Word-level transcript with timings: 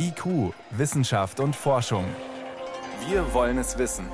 IQ, 0.00 0.54
Wissenschaft 0.70 1.40
und 1.40 1.56
Forschung. 1.56 2.04
Wir 3.08 3.34
wollen 3.34 3.58
es 3.58 3.78
wissen. 3.78 4.06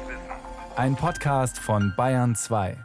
Ein 0.77 0.97
Podcast 0.97 1.59
von 1.59 1.93
Bayern 1.95 2.35
2. 2.35 2.79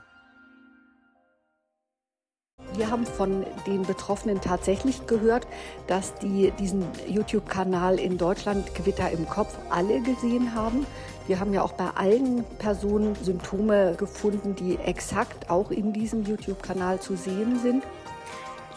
Wir 2.74 2.92
haben 2.92 3.06
von 3.06 3.46
den 3.66 3.84
Betroffenen 3.84 4.42
tatsächlich 4.42 5.08
gehört, 5.08 5.48
dass 5.88 6.14
die 6.16 6.52
diesen 6.60 6.86
YouTube-Kanal 7.08 8.00
in 8.00 8.18
Deutschland 8.18 8.76
Gewitter 8.76 9.10
im 9.12 9.28
Kopf 9.30 9.58
alle 9.70 10.02
gesehen 10.02 10.54
haben. 10.54 10.86
Wir 11.28 11.40
haben 11.40 11.54
ja 11.54 11.62
auch 11.62 11.74
bei 11.74 11.90
allen 11.96 12.44
Personen 12.58 13.16
Symptome 13.16 13.96
gefunden, 13.96 14.56
die 14.56 14.76
exakt 14.78 15.50
auch 15.50 15.72
in 15.72 15.94
diesem 15.94 16.26
YouTube-Kanal 16.26 17.00
zu 17.00 17.16
sehen 17.16 17.60
sind. 17.60 17.84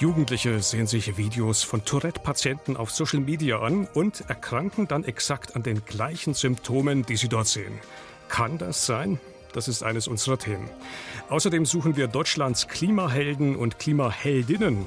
Jugendliche 0.03 0.61
sehen 0.61 0.89
sich 0.89 1.16
Videos 1.16 1.62
von 1.62 1.85
Tourette-Patienten 1.85 2.77
auf 2.77 2.91
Social 2.91 3.21
Media 3.21 3.61
an 3.61 3.87
und 3.95 4.25
erkranken 4.29 4.89
dann 4.89 5.05
exakt 5.05 5.54
an 5.54 5.63
den 5.63 5.85
gleichen 5.85 6.35
Symptomen, 6.35 7.07
die 7.07 7.14
sie 7.17 7.29
dort 7.29 7.46
sehen. 7.46 7.79
Kann 8.29 8.58
das 8.58 8.85
sein? 8.85 9.21
Das 9.53 9.68
ist 9.68 9.85
eines 9.85 10.08
unserer 10.08 10.39
Themen. 10.39 10.68
Außerdem 11.29 11.64
suchen 11.67 11.94
wir 11.94 12.08
Deutschlands 12.08 12.67
Klimahelden 12.67 13.54
und 13.54 13.79
Klimaheldinnen. 13.79 14.86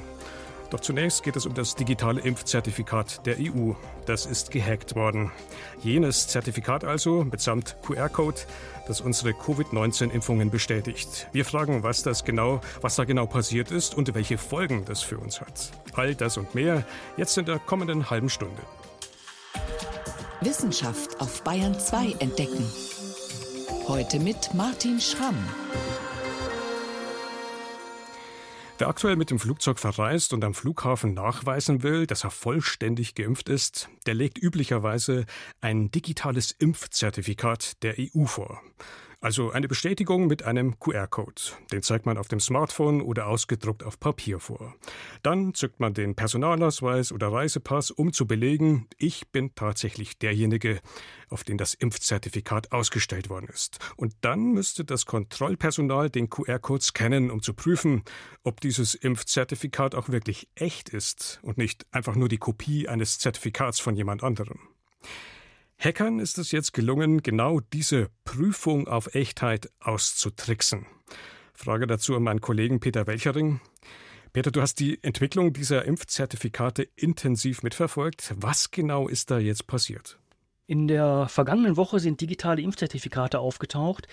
Doch 0.70 0.80
zunächst 0.80 1.22
geht 1.22 1.36
es 1.36 1.46
um 1.46 1.54
das 1.54 1.74
digitale 1.74 2.20
Impfzertifikat 2.20 3.24
der 3.26 3.36
EU. 3.38 3.72
Das 4.04 4.26
ist 4.26 4.50
gehackt 4.50 4.96
worden. 4.96 5.30
Jenes 5.82 6.28
Zertifikat 6.28 6.84
also 6.84 7.24
mitsamt 7.24 7.76
QR-Code, 7.82 8.40
das 8.86 9.00
unsere 9.00 9.32
Covid-19-Impfungen 9.32 10.50
bestätigt. 10.50 11.28
Wir 11.32 11.44
fragen, 11.44 11.82
was 11.82 12.02
das 12.02 12.24
genau, 12.24 12.60
was 12.80 12.96
da 12.96 13.04
genau 13.04 13.26
passiert 13.26 13.70
ist 13.70 13.94
und 13.94 14.14
welche 14.14 14.38
Folgen 14.38 14.84
das 14.84 15.02
für 15.02 15.18
uns 15.18 15.40
hat. 15.40 15.70
All 15.94 16.14
das 16.14 16.36
und 16.36 16.54
mehr 16.54 16.84
jetzt 17.16 17.38
in 17.38 17.44
der 17.44 17.58
kommenden 17.58 18.10
halben 18.10 18.28
Stunde. 18.28 18.62
Wissenschaft 20.40 21.20
auf 21.20 21.42
Bayern 21.42 21.78
2 21.78 22.16
entdecken. 22.18 22.64
Heute 23.88 24.18
mit 24.18 24.52
Martin 24.54 25.00
Schramm. 25.00 25.38
Wer 28.78 28.88
aktuell 28.88 29.16
mit 29.16 29.30
dem 29.30 29.38
Flugzeug 29.38 29.78
verreist 29.78 30.34
und 30.34 30.44
am 30.44 30.52
Flughafen 30.52 31.14
nachweisen 31.14 31.82
will, 31.82 32.06
dass 32.06 32.24
er 32.24 32.30
vollständig 32.30 33.14
geimpft 33.14 33.48
ist, 33.48 33.88
der 34.04 34.12
legt 34.12 34.36
üblicherweise 34.36 35.24
ein 35.62 35.90
digitales 35.90 36.52
Impfzertifikat 36.52 37.82
der 37.82 37.94
EU 37.98 38.26
vor. 38.26 38.60
Also 39.20 39.50
eine 39.50 39.66
Bestätigung 39.66 40.26
mit 40.26 40.42
einem 40.42 40.78
QR-Code. 40.78 41.40
Den 41.72 41.82
zeigt 41.82 42.04
man 42.04 42.18
auf 42.18 42.28
dem 42.28 42.38
Smartphone 42.38 43.00
oder 43.00 43.26
ausgedruckt 43.28 43.82
auf 43.82 43.98
Papier 43.98 44.40
vor. 44.40 44.74
Dann 45.22 45.54
zückt 45.54 45.80
man 45.80 45.94
den 45.94 46.14
Personalausweis 46.14 47.12
oder 47.12 47.32
Reisepass, 47.32 47.90
um 47.90 48.12
zu 48.12 48.26
belegen, 48.26 48.88
ich 48.98 49.28
bin 49.28 49.54
tatsächlich 49.54 50.18
derjenige, 50.18 50.80
auf 51.30 51.44
den 51.44 51.56
das 51.56 51.72
Impfzertifikat 51.72 52.72
ausgestellt 52.72 53.30
worden 53.30 53.48
ist. 53.48 53.78
Und 53.96 54.14
dann 54.20 54.52
müsste 54.52 54.84
das 54.84 55.06
Kontrollpersonal 55.06 56.10
den 56.10 56.28
QR-Code 56.28 56.84
scannen, 56.84 57.30
um 57.30 57.40
zu 57.40 57.54
prüfen, 57.54 58.02
ob 58.42 58.60
dieses 58.60 58.94
Impfzertifikat 58.94 59.94
auch 59.94 60.10
wirklich 60.10 60.48
echt 60.54 60.90
ist 60.90 61.40
und 61.42 61.56
nicht 61.56 61.86
einfach 61.90 62.16
nur 62.16 62.28
die 62.28 62.38
Kopie 62.38 62.86
eines 62.86 63.18
Zertifikats 63.18 63.80
von 63.80 63.96
jemand 63.96 64.22
anderem. 64.22 64.58
Hackern 65.78 66.20
ist 66.20 66.38
es 66.38 66.52
jetzt 66.52 66.72
gelungen, 66.72 67.22
genau 67.22 67.60
diese 67.60 68.08
Prüfung 68.24 68.88
auf 68.88 69.14
Echtheit 69.14 69.70
auszutricksen. 69.80 70.86
Frage 71.52 71.86
dazu 71.86 72.16
an 72.16 72.22
meinen 72.22 72.40
Kollegen 72.40 72.80
Peter 72.80 73.06
Welchering. 73.06 73.60
Peter, 74.32 74.50
du 74.50 74.60
hast 74.60 74.80
die 74.80 75.02
Entwicklung 75.02 75.52
dieser 75.52 75.84
Impfzertifikate 75.84 76.82
intensiv 76.96 77.62
mitverfolgt. 77.62 78.34
Was 78.36 78.70
genau 78.70 79.08
ist 79.08 79.30
da 79.30 79.38
jetzt 79.38 79.66
passiert? 79.66 80.18
In 80.66 80.88
der 80.88 81.28
vergangenen 81.28 81.76
Woche 81.76 82.00
sind 82.00 82.20
digitale 82.20 82.60
Impfzertifikate 82.60 83.38
aufgetaucht, 83.38 84.08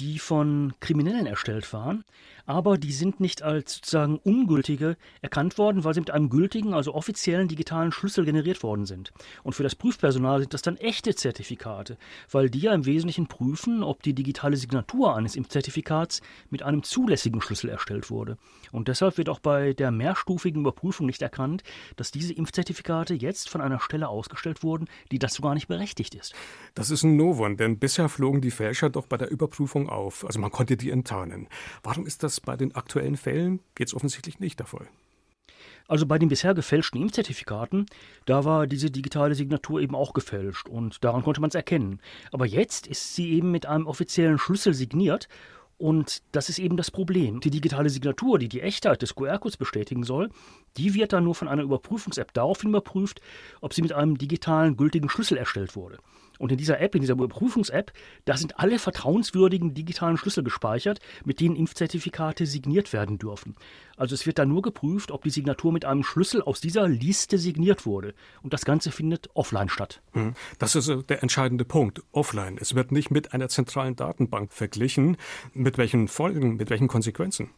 die 0.00 0.18
von 0.18 0.72
Kriminellen 0.80 1.26
erstellt 1.26 1.72
waren, 1.72 2.04
aber 2.46 2.78
die 2.78 2.92
sind 2.92 3.20
nicht 3.20 3.42
als 3.42 3.74
sozusagen 3.74 4.18
ungültige 4.18 4.96
erkannt 5.20 5.58
worden, 5.58 5.84
weil 5.84 5.94
sie 5.94 6.00
mit 6.00 6.10
einem 6.10 6.28
gültigen, 6.28 6.74
also 6.74 6.94
offiziellen 6.94 7.48
digitalen 7.48 7.92
Schlüssel 7.92 8.24
generiert 8.24 8.62
worden 8.62 8.86
sind. 8.86 9.12
Und 9.42 9.54
für 9.54 9.62
das 9.62 9.74
Prüfpersonal 9.74 10.40
sind 10.40 10.54
das 10.54 10.62
dann 10.62 10.76
echte 10.76 11.14
Zertifikate, 11.14 11.96
weil 12.30 12.50
die 12.50 12.60
ja 12.60 12.74
im 12.74 12.86
Wesentlichen 12.86 13.26
prüfen, 13.28 13.82
ob 13.82 14.02
die 14.02 14.14
digitale 14.14 14.56
Signatur 14.56 15.16
eines 15.16 15.36
Impfzertifikats 15.36 16.20
mit 16.50 16.62
einem 16.62 16.82
zulässigen 16.82 17.40
Schlüssel 17.40 17.70
erstellt 17.70 18.10
wurde. 18.10 18.36
Und 18.72 18.88
deshalb 18.88 19.18
wird 19.18 19.28
auch 19.28 19.40
bei 19.40 19.72
der 19.72 19.90
mehrstufigen 19.90 20.62
Überprüfung 20.62 21.06
nicht 21.06 21.22
erkannt, 21.22 21.62
dass 21.96 22.10
diese 22.10 22.32
Impfzertifikate 22.32 23.14
jetzt 23.14 23.48
von 23.48 23.60
einer 23.60 23.80
Stelle 23.80 24.08
ausgestellt 24.08 24.62
wurden, 24.62 24.88
die 25.10 25.18
dazu 25.18 25.42
gar 25.42 25.54
nicht 25.54 25.68
berechtigt 25.68 26.14
ist. 26.14 26.34
Das 26.74 26.90
ist 26.90 27.02
ein 27.02 27.16
Novum, 27.16 27.56
denn 27.56 27.78
bisher 27.78 28.08
flogen 28.08 28.40
die 28.40 28.50
Fälscher 28.50 28.90
doch 28.90 29.06
bei 29.06 29.16
der 29.16 29.30
Überprüfung 29.30 29.81
auf. 29.88 30.24
Also 30.24 30.40
man 30.40 30.50
konnte 30.50 30.76
die 30.76 30.90
enttarnen. 30.90 31.48
Warum 31.82 32.06
ist 32.06 32.22
das 32.22 32.40
bei 32.40 32.56
den 32.56 32.74
aktuellen 32.74 33.16
Fällen 33.16 33.60
jetzt 33.78 33.94
offensichtlich 33.94 34.40
nicht 34.40 34.58
der 34.58 34.66
Fall? 34.66 34.88
Also 35.88 36.06
bei 36.06 36.18
den 36.18 36.28
bisher 36.28 36.54
gefälschten 36.54 37.02
Impfzertifikaten, 37.02 37.86
da 38.24 38.44
war 38.44 38.66
diese 38.66 38.90
digitale 38.90 39.34
Signatur 39.34 39.80
eben 39.80 39.94
auch 39.94 40.12
gefälscht 40.12 40.68
und 40.68 41.04
daran 41.04 41.22
konnte 41.22 41.40
man 41.40 41.48
es 41.48 41.54
erkennen. 41.54 42.00
Aber 42.30 42.46
jetzt 42.46 42.86
ist 42.86 43.14
sie 43.14 43.32
eben 43.32 43.50
mit 43.50 43.66
einem 43.66 43.86
offiziellen 43.86 44.38
Schlüssel 44.38 44.74
signiert 44.74 45.28
und 45.78 46.22
das 46.30 46.48
ist 46.48 46.60
eben 46.60 46.76
das 46.76 46.92
Problem. 46.92 47.40
Die 47.40 47.50
digitale 47.50 47.90
Signatur, 47.90 48.38
die 48.38 48.48
die 48.48 48.60
Echtheit 48.60 49.02
des 49.02 49.16
QR-Codes 49.16 49.56
bestätigen 49.56 50.04
soll, 50.04 50.30
die 50.76 50.94
wird 50.94 51.12
dann 51.12 51.24
nur 51.24 51.34
von 51.34 51.48
einer 51.48 51.64
Überprüfungs-App 51.64 52.32
daraufhin 52.32 52.70
überprüft, 52.70 53.20
ob 53.60 53.74
sie 53.74 53.82
mit 53.82 53.92
einem 53.92 54.16
digitalen 54.16 54.76
gültigen 54.76 55.08
Schlüssel 55.08 55.36
erstellt 55.36 55.74
wurde. 55.74 55.98
Und 56.42 56.50
in 56.50 56.58
dieser 56.58 56.80
App, 56.80 56.96
in 56.96 57.02
dieser 57.02 57.12
Überprüfungs-App, 57.12 57.92
da 58.24 58.36
sind 58.36 58.58
alle 58.58 58.80
vertrauenswürdigen 58.80 59.74
digitalen 59.74 60.16
Schlüssel 60.16 60.42
gespeichert, 60.42 60.98
mit 61.24 61.38
denen 61.38 61.54
Impfzertifikate 61.54 62.46
signiert 62.46 62.92
werden 62.92 63.16
dürfen. 63.16 63.54
Also 63.96 64.16
es 64.16 64.26
wird 64.26 64.40
dann 64.40 64.48
nur 64.48 64.60
geprüft, 64.60 65.12
ob 65.12 65.22
die 65.22 65.30
Signatur 65.30 65.70
mit 65.70 65.84
einem 65.84 66.02
Schlüssel 66.02 66.42
aus 66.42 66.60
dieser 66.60 66.88
Liste 66.88 67.38
signiert 67.38 67.86
wurde. 67.86 68.12
Und 68.42 68.52
das 68.52 68.64
Ganze 68.64 68.90
findet 68.90 69.30
offline 69.34 69.68
statt. 69.68 70.02
Hm. 70.14 70.34
Das 70.58 70.74
ist 70.74 70.90
der 71.08 71.22
entscheidende 71.22 71.64
Punkt. 71.64 72.02
Offline. 72.10 72.58
Es 72.60 72.74
wird 72.74 72.90
nicht 72.90 73.12
mit 73.12 73.32
einer 73.32 73.48
zentralen 73.48 73.94
Datenbank 73.94 74.52
verglichen. 74.52 75.18
Mit 75.54 75.78
welchen 75.78 76.08
Folgen, 76.08 76.56
mit 76.56 76.70
welchen 76.70 76.88
Konsequenzen? 76.88 77.50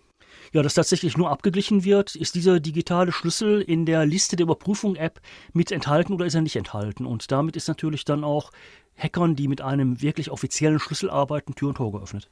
Ja, 0.53 0.63
dass 0.63 0.75
tatsächlich 0.75 1.17
nur 1.17 1.31
abgeglichen 1.31 1.85
wird, 1.85 2.15
ist 2.15 2.35
dieser 2.35 2.61
digitale 2.61 3.13
Schlüssel 3.13 3.61
in 3.61 3.87
der 3.87 4.07
Liste 4.07 4.37
der 4.37 4.45
Überprüfung-App 4.45 5.21
mit 5.53 5.73
enthalten 5.73 6.13
oder 6.13 6.27
ist 6.27 6.35
er 6.35 6.43
nicht 6.43 6.57
enthalten? 6.57 7.07
Und 7.07 7.31
damit 7.33 7.57
ist 7.57 7.69
natürlich 7.69 8.05
dann 8.05 8.25
auch 8.25 8.51
Hackern, 8.97 9.35
die 9.37 9.49
mit 9.49 9.61
einem 9.61 10.01
wirklich 10.03 10.31
offiziellen 10.31 10.79
Schlüssel 10.79 11.11
arbeiten, 11.11 11.55
Tür 11.55 11.69
und 11.69 11.77
Tor 11.77 11.93
geöffnet. 11.93 12.29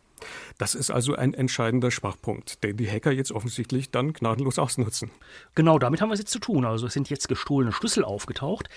Das 0.59 0.77
ist 0.77 0.91
also 0.91 1.17
ein 1.17 1.35
entscheidender 1.35 1.91
Schwachpunkt, 1.91 2.63
den 2.63 2.77
die 2.77 2.89
Hacker 2.89 3.11
jetzt 3.11 3.33
offensichtlich 3.33 3.91
dann 3.91 4.13
gnadenlos 4.13 4.59
ausnutzen. 4.59 5.11
Genau, 5.55 5.79
damit 5.79 6.01
haben 6.01 6.11
wir 6.11 6.15
es 6.15 6.21
jetzt 6.21 6.33
zu 6.33 6.39
tun. 6.39 6.65
Also 6.65 6.87
es 6.87 6.93
sind 6.93 7.11
jetzt 7.11 7.29
gestohlene 7.29 7.73
Schlüssel 7.73 8.05
aufgetaucht. 8.05 8.69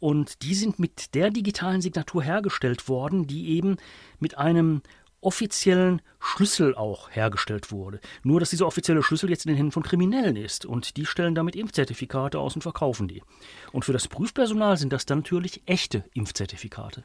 Und 0.00 0.42
die 0.42 0.54
sind 0.54 0.80
mit 0.80 1.14
der 1.14 1.30
digitalen 1.30 1.80
Signatur 1.80 2.24
hergestellt 2.24 2.88
worden, 2.88 3.28
die 3.28 3.50
eben 3.50 3.76
mit 4.18 4.36
einem 4.36 4.82
offiziellen 5.22 6.02
Schlüssel 6.20 6.74
auch 6.74 7.10
hergestellt 7.10 7.72
wurde. 7.72 8.00
Nur, 8.22 8.40
dass 8.40 8.50
dieser 8.50 8.66
offizielle 8.66 9.02
Schlüssel 9.02 9.30
jetzt 9.30 9.46
in 9.46 9.50
den 9.50 9.56
Händen 9.56 9.72
von 9.72 9.82
Kriminellen 9.82 10.36
ist 10.36 10.66
und 10.66 10.96
die 10.96 11.06
stellen 11.06 11.34
damit 11.34 11.56
Impfzertifikate 11.56 12.38
aus 12.38 12.54
und 12.54 12.62
verkaufen 12.62 13.08
die. 13.08 13.22
Und 13.72 13.84
für 13.84 13.92
das 13.92 14.08
Prüfpersonal 14.08 14.76
sind 14.76 14.92
das 14.92 15.06
dann 15.06 15.18
natürlich 15.18 15.62
echte 15.66 16.04
Impfzertifikate. 16.12 17.04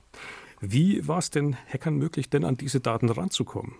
Wie 0.59 1.07
war 1.07 1.19
es 1.19 1.29
den 1.29 1.55
Hackern 1.71 1.95
möglich, 1.95 2.29
denn 2.29 2.43
an 2.43 2.57
diese 2.57 2.79
Daten 2.79 3.09
ranzukommen? 3.09 3.75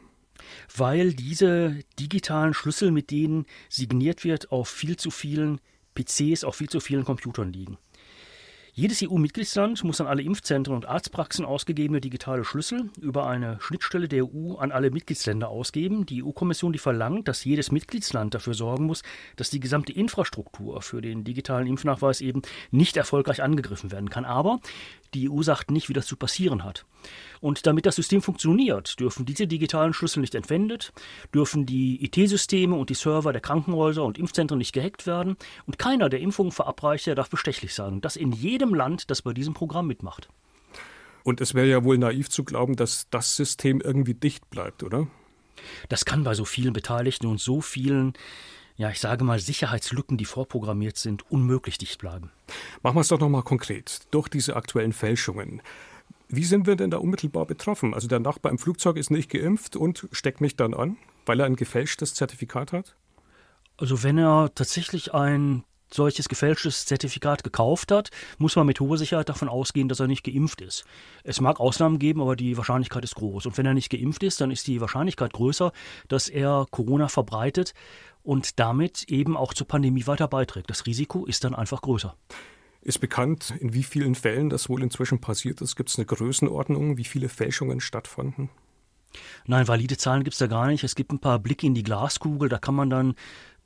Weil 0.75 1.13
diese 1.13 1.79
digitalen 1.99 2.53
Schlüssel, 2.53 2.91
mit 2.91 3.09
denen 3.09 3.47
signiert 3.69 4.23
wird, 4.23 4.51
auf 4.51 4.69
viel 4.69 4.95
zu 4.95 5.09
vielen 5.09 5.59
PCs, 5.95 6.43
auf 6.43 6.55
viel 6.55 6.69
zu 6.69 6.79
vielen 6.79 7.03
Computern 7.03 7.51
liegen. 7.51 7.77
Jedes 8.79 9.01
EU-Mitgliedsland 9.01 9.83
muss 9.83 9.99
an 10.01 10.05
alle 10.05 10.21
Impfzentren 10.21 10.75
und 10.75 10.85
Arztpraxen 10.85 11.45
ausgegebene 11.45 11.99
digitale 11.99 12.43
Schlüssel 12.43 12.91
über 13.01 13.25
eine 13.25 13.57
Schnittstelle 13.59 14.07
der 14.07 14.25
EU 14.25 14.53
an 14.57 14.71
alle 14.71 14.91
Mitgliedsländer 14.91 15.49
ausgeben. 15.49 16.05
Die 16.05 16.23
EU-Kommission, 16.23 16.73
die 16.73 16.77
verlangt, 16.77 17.27
dass 17.27 17.43
jedes 17.43 17.71
Mitgliedsland 17.71 18.35
dafür 18.35 18.53
sorgen 18.53 18.85
muss, 18.85 19.01
dass 19.35 19.49
die 19.49 19.59
gesamte 19.59 19.93
Infrastruktur 19.93 20.83
für 20.83 21.01
den 21.01 21.23
digitalen 21.23 21.65
Impfnachweis 21.65 22.21
eben 22.21 22.43
nicht 22.69 22.97
erfolgreich 22.97 23.41
angegriffen 23.41 23.91
werden 23.91 24.11
kann. 24.11 24.25
Aber 24.25 24.59
die 25.15 25.27
EU 25.27 25.41
sagt 25.41 25.71
nicht, 25.71 25.89
wie 25.89 25.93
das 25.93 26.05
zu 26.05 26.15
passieren 26.15 26.63
hat. 26.63 26.85
Und 27.41 27.65
damit 27.65 27.85
das 27.85 27.95
System 27.95 28.21
funktioniert, 28.21 28.99
dürfen 28.99 29.25
diese 29.25 29.47
digitalen 29.47 29.93
Schlüssel 29.93 30.21
nicht 30.21 30.35
entwendet, 30.35 30.93
dürfen 31.33 31.65
die 31.65 32.03
IT-Systeme 32.05 32.75
und 32.75 32.89
die 32.89 32.95
Server 32.95 33.31
der 33.31 33.41
Krankenhäuser 33.41 34.03
und 34.03 34.17
Impfzentren 34.17 34.57
nicht 34.57 34.73
gehackt 34.73 35.07
werden 35.07 35.37
und 35.65 35.79
keiner 35.79 36.09
der 36.09 36.19
Impfungen 36.19 36.51
Verabreicher 36.51 37.15
darf 37.15 37.29
bestechlich 37.29 37.73
sein. 37.73 38.01
Das 38.01 38.15
in 38.15 38.31
jedem 38.31 38.73
Land, 38.73 39.09
das 39.09 39.21
bei 39.21 39.33
diesem 39.33 39.53
Programm 39.53 39.87
mitmacht. 39.87 40.29
Und 41.23 41.41
es 41.41 41.53
wäre 41.53 41.67
ja 41.67 41.83
wohl 41.83 41.97
naiv 41.97 42.29
zu 42.29 42.43
glauben, 42.43 42.75
dass 42.75 43.09
das 43.09 43.35
System 43.35 43.81
irgendwie 43.81 44.13
dicht 44.13 44.49
bleibt, 44.49 44.83
oder? 44.83 45.07
Das 45.89 46.05
kann 46.05 46.23
bei 46.23 46.33
so 46.33 46.45
vielen 46.45 46.73
Beteiligten 46.73 47.27
und 47.27 47.41
so 47.41 47.61
vielen 47.61 48.13
ja, 48.77 48.91
ich 48.91 48.99
sage 48.99 49.23
mal, 49.23 49.39
Sicherheitslücken, 49.39 50.17
die 50.17 50.25
vorprogrammiert 50.25 50.97
sind, 50.97 51.29
unmöglich 51.31 51.79
dicht 51.79 51.99
bleiben. 51.99 52.31
Machen 52.83 52.95
wir 52.95 53.01
es 53.01 53.07
doch 53.07 53.19
nochmal 53.19 53.41
konkret. 53.41 54.01
Durch 54.11 54.27
diese 54.27 54.55
aktuellen 54.55 54.93
Fälschungen. 54.93 55.63
Wie 56.29 56.43
sind 56.43 56.67
wir 56.67 56.75
denn 56.75 56.91
da 56.91 56.97
unmittelbar 56.97 57.45
betroffen? 57.45 57.93
Also 57.93 58.07
der 58.07 58.19
Nachbar 58.19 58.51
im 58.51 58.57
Flugzeug 58.57 58.97
ist 58.97 59.11
nicht 59.11 59.29
geimpft 59.29 59.75
und 59.75 60.07
steckt 60.11 60.41
mich 60.41 60.55
dann 60.55 60.73
an, 60.73 60.97
weil 61.25 61.39
er 61.39 61.45
ein 61.45 61.55
gefälschtes 61.55 62.13
Zertifikat 62.13 62.73
hat? 62.73 62.95
Also 63.77 64.03
wenn 64.03 64.17
er 64.17 64.51
tatsächlich 64.53 65.13
ein 65.13 65.63
solches 65.93 66.27
gefälschtes 66.27 66.85
Zertifikat 66.85 67.43
gekauft 67.43 67.91
hat, 67.91 68.09
muss 68.37 68.55
man 68.55 68.65
mit 68.65 68.79
hoher 68.79 68.97
Sicherheit 68.97 69.29
davon 69.29 69.47
ausgehen, 69.47 69.87
dass 69.87 69.99
er 69.99 70.07
nicht 70.07 70.23
geimpft 70.23 70.61
ist. 70.61 70.83
Es 71.23 71.39
mag 71.39 71.59
Ausnahmen 71.61 71.99
geben, 71.99 72.21
aber 72.21 72.35
die 72.35 72.57
Wahrscheinlichkeit 72.57 73.03
ist 73.03 73.15
groß. 73.15 73.45
Und 73.45 73.57
wenn 73.57 73.65
er 73.65 73.73
nicht 73.73 73.89
geimpft 73.89 74.23
ist, 74.23 74.41
dann 74.41 74.51
ist 74.51 74.67
die 74.67 74.81
Wahrscheinlichkeit 74.81 75.31
größer, 75.33 75.71
dass 76.09 76.27
er 76.27 76.65
Corona 76.71 77.07
verbreitet 77.07 77.73
und 78.23 78.59
damit 78.59 79.05
eben 79.09 79.37
auch 79.37 79.53
zur 79.53 79.67
Pandemie 79.67 80.07
weiter 80.07 80.27
beiträgt. 80.27 80.69
Das 80.69 80.85
Risiko 80.85 81.25
ist 81.25 81.45
dann 81.45 81.55
einfach 81.55 81.81
größer. 81.81 82.15
Ist 82.87 82.99
bekannt, 82.99 83.53
in 83.59 83.73
wie 83.73 83.83
vielen 83.83 84.15
Fällen 84.15 84.49
das 84.49 84.69
wohl 84.69 84.81
inzwischen 84.81 85.19
passiert 85.19 85.59
ist? 85.59 85.75
Gibt 85.75 85.89
es 85.89 85.97
eine 85.97 86.05
Größenordnung, 86.05 86.95
wie 86.95 87.03
viele 87.03 87.27
Fälschungen 87.27 87.81
stattfanden? 87.81 88.49
Nein, 89.45 89.67
valide 89.67 89.97
Zahlen 89.97 90.23
gibt 90.23 90.35
es 90.35 90.39
da 90.39 90.47
gar 90.47 90.67
nicht. 90.67 90.85
Es 90.85 90.95
gibt 90.95 91.11
ein 91.11 91.19
paar 91.19 91.37
Blicke 91.37 91.67
in 91.67 91.75
die 91.75 91.83
Glaskugel, 91.83 92.47
da 92.47 92.59
kann 92.59 92.75
man 92.75 92.89
dann 92.89 93.15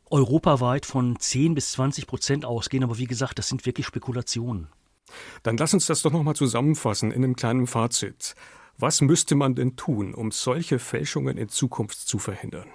europaweit 0.09 0.87
von 0.87 1.19
10 1.19 1.53
bis 1.53 1.73
20 1.73 2.07
Prozent 2.07 2.45
ausgehen, 2.45 2.83
aber 2.83 2.97
wie 2.97 3.05
gesagt, 3.05 3.37
das 3.37 3.47
sind 3.47 3.67
wirklich 3.67 3.85
Spekulationen. 3.85 4.69
Dann 5.43 5.55
lass 5.55 5.75
uns 5.75 5.85
das 5.85 6.01
doch 6.01 6.11
nochmal 6.11 6.35
zusammenfassen 6.35 7.11
in 7.11 7.23
einem 7.23 7.35
kleinen 7.35 7.67
Fazit. 7.67 8.33
Was 8.79 9.01
müsste 9.01 9.35
man 9.35 9.53
denn 9.53 9.75
tun, 9.75 10.15
um 10.15 10.31
solche 10.31 10.79
Fälschungen 10.79 11.37
in 11.37 11.47
Zukunft 11.47 12.07
zu 12.07 12.17
verhindern? 12.17 12.69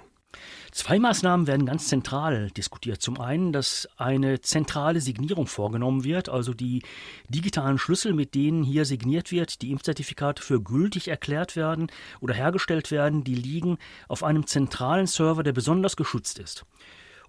Zwei 0.71 0.99
Maßnahmen 0.99 1.47
werden 1.47 1.65
ganz 1.65 1.87
zentral 1.87 2.51
diskutiert. 2.51 3.01
Zum 3.01 3.19
einen, 3.19 3.53
dass 3.53 3.87
eine 3.97 4.41
zentrale 4.41 5.01
Signierung 5.01 5.47
vorgenommen 5.47 6.03
wird, 6.03 6.29
also 6.29 6.53
die 6.53 6.83
digitalen 7.29 7.77
Schlüssel, 7.77 8.13
mit 8.13 8.35
denen 8.35 8.63
hier 8.63 8.85
signiert 8.85 9.31
wird, 9.31 9.61
die 9.61 9.71
Impfzertifikate 9.71 10.43
für 10.43 10.61
gültig 10.61 11.07
erklärt 11.07 11.55
werden 11.55 11.87
oder 12.19 12.33
hergestellt 12.33 12.91
werden, 12.91 13.23
die 13.23 13.35
liegen 13.35 13.77
auf 14.07 14.23
einem 14.23 14.45
zentralen 14.45 15.07
Server, 15.07 15.43
der 15.43 15.53
besonders 15.53 15.95
geschützt 15.95 16.39
ist. 16.39 16.65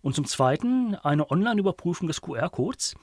Und 0.03 0.15
zum 0.15 0.25
Zweiten 0.25 0.95
eine 0.95 1.31
Online-Überprüfung 1.31 2.07
des 2.07 2.21
QR-Codes. 2.21 2.95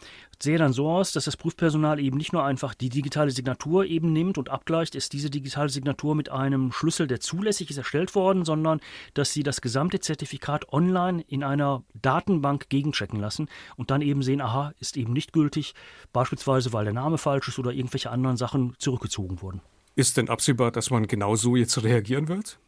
Sehe 0.42 0.58
dann 0.58 0.74
so 0.74 0.90
aus, 0.90 1.12
dass 1.12 1.26
das 1.26 1.38
Prüfpersonal 1.38 2.00
eben 2.00 2.18
nicht 2.18 2.34
nur 2.34 2.44
einfach 2.44 2.74
die 2.74 2.90
digitale 2.90 3.32
Signatur 3.32 3.86
eben 3.86 4.14
nimmt 4.14 4.38
und 4.38 4.50
abgleicht, 4.50 4.96
ist 4.96 5.14
diese 5.14 5.30
digitale 5.30 5.70
Signatur 5.70 6.16
mit 6.16 6.30
einem 6.30 6.72
Schlüssel, 6.72 7.08
der 7.08 7.20
zulässig 7.20 7.70
ist, 7.70 7.78
erstellt 7.78 8.16
worden, 8.16 8.46
sondern 8.46 8.82
dass 9.14 9.34
sie 9.34 9.44
das 9.44 9.62
gesamte 9.62 10.00
Zertifikat 10.00 10.72
online 10.72 11.24
in 11.28 11.44
einer 11.44 11.84
Datenbank 11.94 12.70
gegenchecken 12.70 13.20
lassen 13.20 13.48
und 13.76 13.92
dann 13.92 14.02
eben 14.02 14.24
sehen, 14.24 14.42
aha, 14.42 14.74
ist 14.80 14.98
eben 14.98 15.14
nicht 15.14 15.34
gültig, 15.34 15.74
beispielsweise 16.14 16.74
weil 16.74 16.86
der 16.86 16.94
Name 16.94 17.18
falsch 17.18 17.48
ist 17.48 17.60
oder 17.60 17.72
irgendwelche 17.72 18.12
anderen 18.12 18.38
Sachen 18.38 18.76
zurückgezogen 18.78 19.42
wurden. 19.42 19.62
Ist 19.96 20.18
denn 20.18 20.30
absehbar, 20.30 20.72
dass 20.72 20.90
man 20.90 21.08
genau 21.08 21.36
so 21.36 21.56
jetzt 21.56 21.82
reagieren 21.82 22.28
wird? 22.28 22.60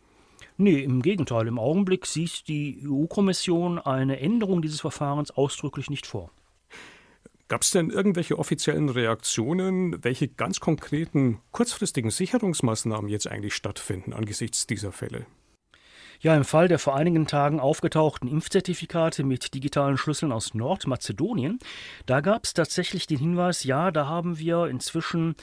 Nee, 0.57 0.79
im 0.79 1.03
Gegenteil. 1.03 1.47
Im 1.47 1.59
Augenblick 1.59 2.07
sieht 2.07 2.47
die 2.47 2.83
EU-Kommission 2.83 3.77
eine 3.77 4.19
Änderung 4.19 4.63
dieses 4.63 4.81
Verfahrens 4.81 5.29
ausdrücklich 5.31 5.89
nicht 5.91 6.07
vor. 6.07 6.31
Gab 7.47 7.61
es 7.61 7.71
denn 7.71 7.91
irgendwelche 7.91 8.37
offiziellen 8.37 8.89
Reaktionen, 8.89 10.03
welche 10.03 10.27
ganz 10.27 10.59
konkreten 10.59 11.39
kurzfristigen 11.51 12.11
Sicherungsmaßnahmen 12.11 13.09
jetzt 13.09 13.27
eigentlich 13.27 13.53
stattfinden 13.53 14.13
angesichts 14.13 14.67
dieser 14.67 14.91
Fälle? 14.91 15.27
Ja, 16.19 16.35
im 16.35 16.45
Fall 16.45 16.67
der 16.67 16.79
vor 16.79 16.95
einigen 16.95 17.27
Tagen 17.27 17.59
aufgetauchten 17.59 18.27
Impfzertifikate 18.27 19.23
mit 19.23 19.53
digitalen 19.53 19.97
Schlüsseln 19.97 20.31
aus 20.31 20.53
Nordmazedonien, 20.53 21.59
da 22.05 22.21
gab 22.21 22.45
es 22.45 22.53
tatsächlich 22.53 23.05
den 23.05 23.19
Hinweis, 23.19 23.63
ja, 23.63 23.91
da 23.91 24.07
haben 24.07 24.39
wir 24.39 24.65
inzwischen 24.65 25.35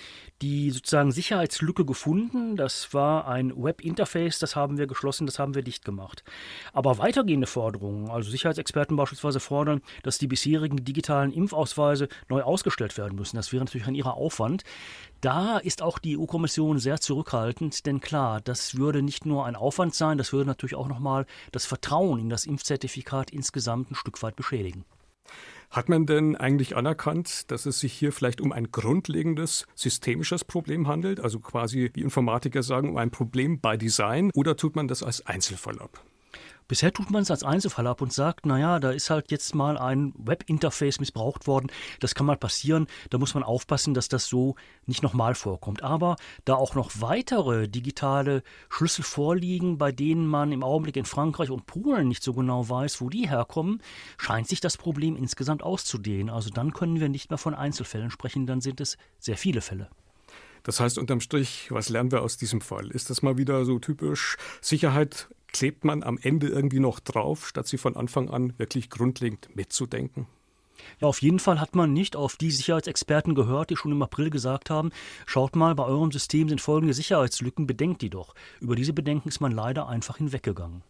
die 0.43 0.71
sozusagen 0.71 1.13
Sicherheitslücke 1.13 1.85
gefunden. 1.85 2.57
Das 2.57 2.93
war 2.93 3.29
ein 3.29 3.53
Webinterface, 3.57 4.39
das 4.41 4.57
haben 4.57 4.77
wir 4.77 4.87
geschlossen, 4.87 5.27
das 5.27 5.39
haben 5.39 5.55
wir 5.55 5.63
dicht 5.63 5.85
gemacht. 5.85 6.25
Aber 6.73 6.99
weitergehende 6.99 7.47
Forderungen, 7.47 8.11
also 8.11 8.31
Sicherheitsexperten 8.31 8.97
beispielsweise 8.97 9.41
fordern, 9.41 9.81
dass 10.03 10.19
die 10.19 10.27
bisherigen 10.27 10.85
digitalen 10.85 11.33
Impfausweise 11.33 12.09
neu 12.29 12.43
ausgestellt 12.43 12.99
werden 12.99 13.17
müssen. 13.17 13.37
Das 13.37 13.53
wäre 13.53 13.65
natürlich 13.65 13.87
ein 13.87 13.95
ihrer 13.95 14.15
Aufwand. 14.15 14.65
Da 15.25 15.57
ist 15.57 15.81
auch 15.81 15.99
die 15.99 16.19
EU-Kommission 16.19 16.79
sehr 16.79 17.01
zurückhaltend, 17.01 17.87
denn 17.87 18.01
klar, 18.01 18.43
das 18.43 18.77
würde 18.77 19.01
nicht 19.01 19.25
nur 19.25 19.47
ein 19.47 19.57
Aufwand 19.57 19.95
sein, 19.95 20.19
das 20.19 20.35
würde 20.35 20.47
natürlich 20.47 20.75
auch 20.75 20.87
nochmal 20.87 21.25
das 21.51 21.65
Vertrauen 21.65 22.21
in 22.21 22.29
das 22.29 22.45
Impfzertifikat 22.45 23.31
insgesamt 23.31 23.91
ein 23.91 23.95
Stück 23.95 24.23
weit 24.23 24.37
beschädigen. 24.37 24.85
Hat 25.71 25.89
man 25.89 26.05
denn 26.05 26.37
eigentlich 26.37 26.77
anerkannt, 26.77 27.51
dass 27.51 27.65
es 27.65 27.81
sich 27.81 27.95
hier 27.95 28.13
vielleicht 28.13 28.43
um 28.43 28.53
ein 28.53 28.71
grundlegendes 28.71 29.65
systemisches 29.75 30.45
Problem 30.45 30.89
handelt, 30.89 31.21
also 31.21 31.41
quasi, 31.41 31.91
wie 31.95 32.03
Informatiker 32.03 32.63
sagen, 32.63 32.91
um 32.91 32.99
ein 32.99 33.11
Problem 33.11 33.61
bei 33.61 33.79
Design, 33.79 34.31
oder 34.35 34.59
tut 34.59 34.77
man 34.77 34.89
das 34.89 35.03
als 35.03 35.25
Einzelfall 35.25 35.79
ab? 35.79 36.05
Bisher 36.67 36.93
tut 36.93 37.11
man 37.11 37.23
es 37.23 37.31
als 37.31 37.43
Einzelfall 37.43 37.87
ab 37.87 38.01
und 38.01 38.13
sagt, 38.13 38.47
naja, 38.47 38.81
da 38.81 38.91
ist 38.91 39.11
halt 39.11 39.31
jetzt 39.31 39.55
mal 39.55 39.77
ein 39.77 40.15
Webinterface 40.17 40.99
missbraucht 40.99 41.47
worden. 41.47 41.71
Das 42.01 42.15
kann 42.15 42.27
mal 42.27 42.39
passieren. 42.39 42.87
Da 43.11 43.19
muss 43.19 43.35
man 43.35 43.43
aufpassen, 43.43 43.93
dass 43.93 44.09
das 44.09 44.27
so 44.27 44.55
nicht 44.87 45.03
nochmal 45.03 45.35
vorkommt. 45.35 45.83
Aber 45.83 46.17
da 46.47 46.55
auch 46.55 46.75
noch 46.75 46.91
weitere 47.01 47.69
digitale 47.69 48.43
Schlüssel 48.71 49.05
vorliegen, 49.05 49.77
bei 49.77 49.93
denen 49.93 50.27
man 50.27 50.53
im 50.53 50.63
Augenblick 50.63 50.97
in 50.97 51.05
Frankreich 51.05 51.51
und 51.51 51.67
Polen 51.67 52.09
nicht 52.09 52.23
so 52.23 52.33
genau 52.33 52.67
weiß, 52.69 53.01
wo 53.03 53.11
die 53.11 53.29
herkommen, 53.29 53.83
scheint 54.17 54.49
sich 54.49 54.61
das 54.61 54.79
Problem 54.79 55.17
insgesamt 55.17 55.63
auszudehnen. 55.63 56.31
Also 56.31 56.49
dann 56.49 56.73
können 56.73 56.99
wir 56.99 57.11
nicht 57.11 57.31
mehr 57.31 57.39
von 57.39 57.55
Einzelfällen 57.55 58.11
sprechen, 58.11 58.47
dann 58.47 58.63
sind 58.63 58.81
es 58.81 58.97
sehr 59.19 59.37
viele 59.37 59.61
Fälle. 59.61 59.91
Das 60.63 60.81
heißt 60.81 60.97
unterm 60.97 61.21
Strich, 61.21 61.71
was 61.71 61.91
lernen 61.91 62.11
wir 62.11 62.23
aus 62.23 62.39
diesem 62.39 62.63
Fall? 62.63 62.91
Ist 62.91 63.11
das 63.11 63.21
mal 63.23 63.37
wieder 63.37 63.67
so 63.67 63.79
typisch 63.79 64.39
Sicherheit 64.63 65.29
klebt 65.55 65.85
man 65.85 66.03
am 66.03 66.19
Ende 66.21 66.49
irgendwie 66.49 66.81
noch 66.81 67.01
drauf, 67.01 67.49
statt 67.49 67.67
sie 67.67 67.79
von 67.79 67.97
Anfang 67.97 68.29
an 68.29 68.53
wirklich 68.59 68.91
grundlegend 68.91 69.49
mitzudenken? 69.55 70.27
Ja, 71.01 71.09
auf 71.09 71.23
jeden 71.23 71.39
Fall 71.39 71.61
hat 71.61 71.75
man 71.75 71.93
nicht 71.93 72.17
auf 72.17 72.37
die 72.37 72.51
Sicherheitsexperten 72.51 73.35
gehört, 73.35 73.71
die 73.71 73.77
schon 73.77 73.93
im 73.93 74.03
April 74.03 74.29
gesagt 74.29 74.69
haben, 74.69 74.91
schaut 75.25 75.57
mal, 75.57 75.75
bei 75.75 75.85
eurem 75.85 76.11
System 76.11 76.49
sind 76.49 76.61
folgende 76.61 76.93
Sicherheitslücken, 76.93 77.67
bedenkt 77.67 78.03
die 78.03 78.11
doch. 78.11 78.35
Über 78.61 78.75
diese 78.75 78.93
Bedenken 78.93 79.29
ist 79.29 79.41
man 79.41 79.53
leider 79.53 79.89
einfach 79.89 80.19
hinweggegangen. 80.19 80.83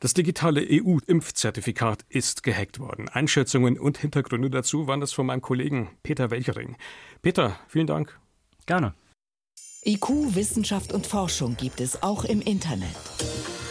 Das 0.00 0.12
digitale 0.12 0.66
EU-Impfzertifikat 0.68 2.04
ist 2.08 2.42
gehackt 2.42 2.80
worden. 2.80 3.08
Einschätzungen 3.08 3.78
und 3.78 3.98
Hintergründe 3.98 4.50
dazu 4.50 4.88
waren 4.88 5.00
das 5.00 5.12
von 5.12 5.26
meinem 5.26 5.40
Kollegen 5.40 5.90
Peter 6.02 6.30
Welchering. 6.32 6.76
Peter, 7.22 7.56
vielen 7.68 7.86
Dank. 7.86 8.18
Gerne. 8.66 8.94
IQ, 9.84 10.34
Wissenschaft 10.34 10.92
und 10.92 11.06
Forschung 11.06 11.56
gibt 11.56 11.80
es 11.80 12.02
auch 12.02 12.24
im 12.24 12.40
Internet 12.40 12.96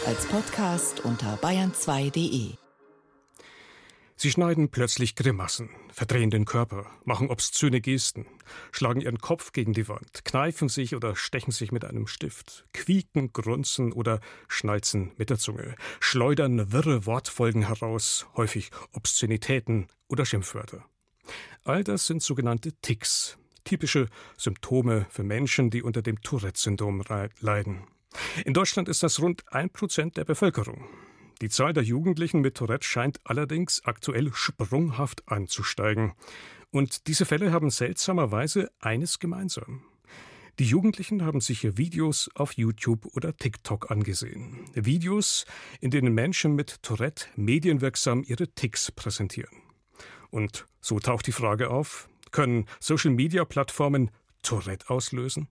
als 0.06 0.26
Podcast 0.26 1.00
unter 1.04 1.36
bayern2.de. 1.36 2.56
Sie 4.16 4.30
schneiden 4.30 4.68
plötzlich 4.68 5.16
Grimassen, 5.16 5.70
verdrehen 5.92 6.30
den 6.30 6.44
Körper, 6.44 6.86
machen 7.04 7.30
obszöne 7.30 7.80
Gesten, 7.80 8.26
schlagen 8.70 9.00
ihren 9.00 9.18
Kopf 9.18 9.52
gegen 9.52 9.72
die 9.72 9.88
Wand, 9.88 10.24
kneifen 10.24 10.68
sich 10.68 10.94
oder 10.94 11.16
stechen 11.16 11.52
sich 11.52 11.72
mit 11.72 11.84
einem 11.84 12.06
Stift, 12.06 12.66
quieken, 12.72 13.32
grunzen 13.32 13.92
oder 13.92 14.20
schnalzen 14.46 15.12
mit 15.16 15.30
der 15.30 15.38
Zunge, 15.38 15.74
schleudern 16.00 16.72
wirre 16.72 17.06
Wortfolgen 17.06 17.66
heraus, 17.66 18.26
häufig 18.36 18.70
Obszönitäten 18.92 19.88
oder 20.08 20.24
Schimpfwörter. 20.24 20.84
All 21.64 21.82
das 21.82 22.06
sind 22.06 22.22
sogenannte 22.22 22.72
Ticks, 22.82 23.38
typische 23.64 24.08
Symptome 24.36 25.06
für 25.08 25.24
Menschen, 25.24 25.70
die 25.70 25.82
unter 25.82 26.02
dem 26.02 26.20
Tourette-Syndrom 26.20 27.02
leiden. 27.40 27.86
In 28.44 28.54
Deutschland 28.54 28.88
ist 28.88 29.02
das 29.02 29.20
rund 29.20 29.44
ein 29.52 29.70
Prozent 29.70 30.16
der 30.16 30.24
Bevölkerung. 30.24 30.86
Die 31.40 31.48
Zahl 31.48 31.72
der 31.72 31.82
Jugendlichen 31.82 32.40
mit 32.40 32.56
Tourette 32.56 32.86
scheint 32.86 33.20
allerdings 33.24 33.84
aktuell 33.84 34.32
sprunghaft 34.32 35.28
anzusteigen. 35.28 36.12
Und 36.70 37.06
diese 37.06 37.24
Fälle 37.24 37.52
haben 37.52 37.70
seltsamerweise 37.70 38.70
eines 38.80 39.18
gemeinsam. 39.18 39.82
Die 40.60 40.64
Jugendlichen 40.64 41.24
haben 41.24 41.40
sich 41.40 41.76
Videos 41.76 42.30
auf 42.36 42.52
YouTube 42.52 43.06
oder 43.16 43.36
TikTok 43.36 43.90
angesehen. 43.90 44.60
Videos, 44.74 45.46
in 45.80 45.90
denen 45.90 46.14
Menschen 46.14 46.54
mit 46.54 46.82
Tourette 46.82 47.26
medienwirksam 47.34 48.22
ihre 48.24 48.46
Ticks 48.46 48.92
präsentieren. 48.92 49.56
Und 50.30 50.66
so 50.80 51.00
taucht 51.00 51.26
die 51.26 51.32
Frage 51.32 51.70
auf, 51.70 52.08
können 52.30 52.66
Social-Media-Plattformen 52.78 54.10
Tourette 54.42 54.90
auslösen? 54.90 55.48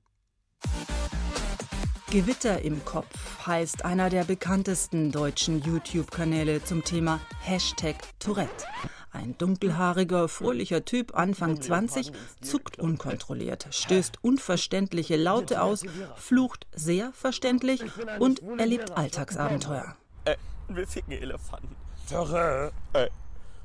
Gewitter 2.14 2.62
im 2.62 2.86
Kopf 2.86 3.48
heißt 3.48 3.86
einer 3.86 4.12
der 4.12 4.24
bekanntesten 4.24 5.12
deutschen 5.12 5.64
YouTube-Kanäle 5.64 6.64
zum 6.64 6.84
Thema 6.84 7.20
Hashtag 7.42 7.96
Tourette. 8.20 8.68
Ein 9.12 9.36
dunkelhaariger, 9.40 10.28
fröhlicher 10.28 10.86
Typ, 10.86 11.16
Anfang 11.16 11.60
20, 11.60 12.12
zuckt 12.40 12.78
unkontrolliert, 12.78 13.66
stößt 13.72 14.24
unverständliche 14.24 15.18
Laute 15.18 15.64
aus, 15.64 15.86
flucht 16.16 16.68
sehr 16.76 17.12
verständlich 17.14 17.84
und 18.20 18.44
erlebt 18.60 18.92
Alltagsabenteuer. 18.92 19.96
Äh, 20.26 20.36
wir 20.68 20.86
ficken 20.86 21.14
Elefanten. 21.14 21.76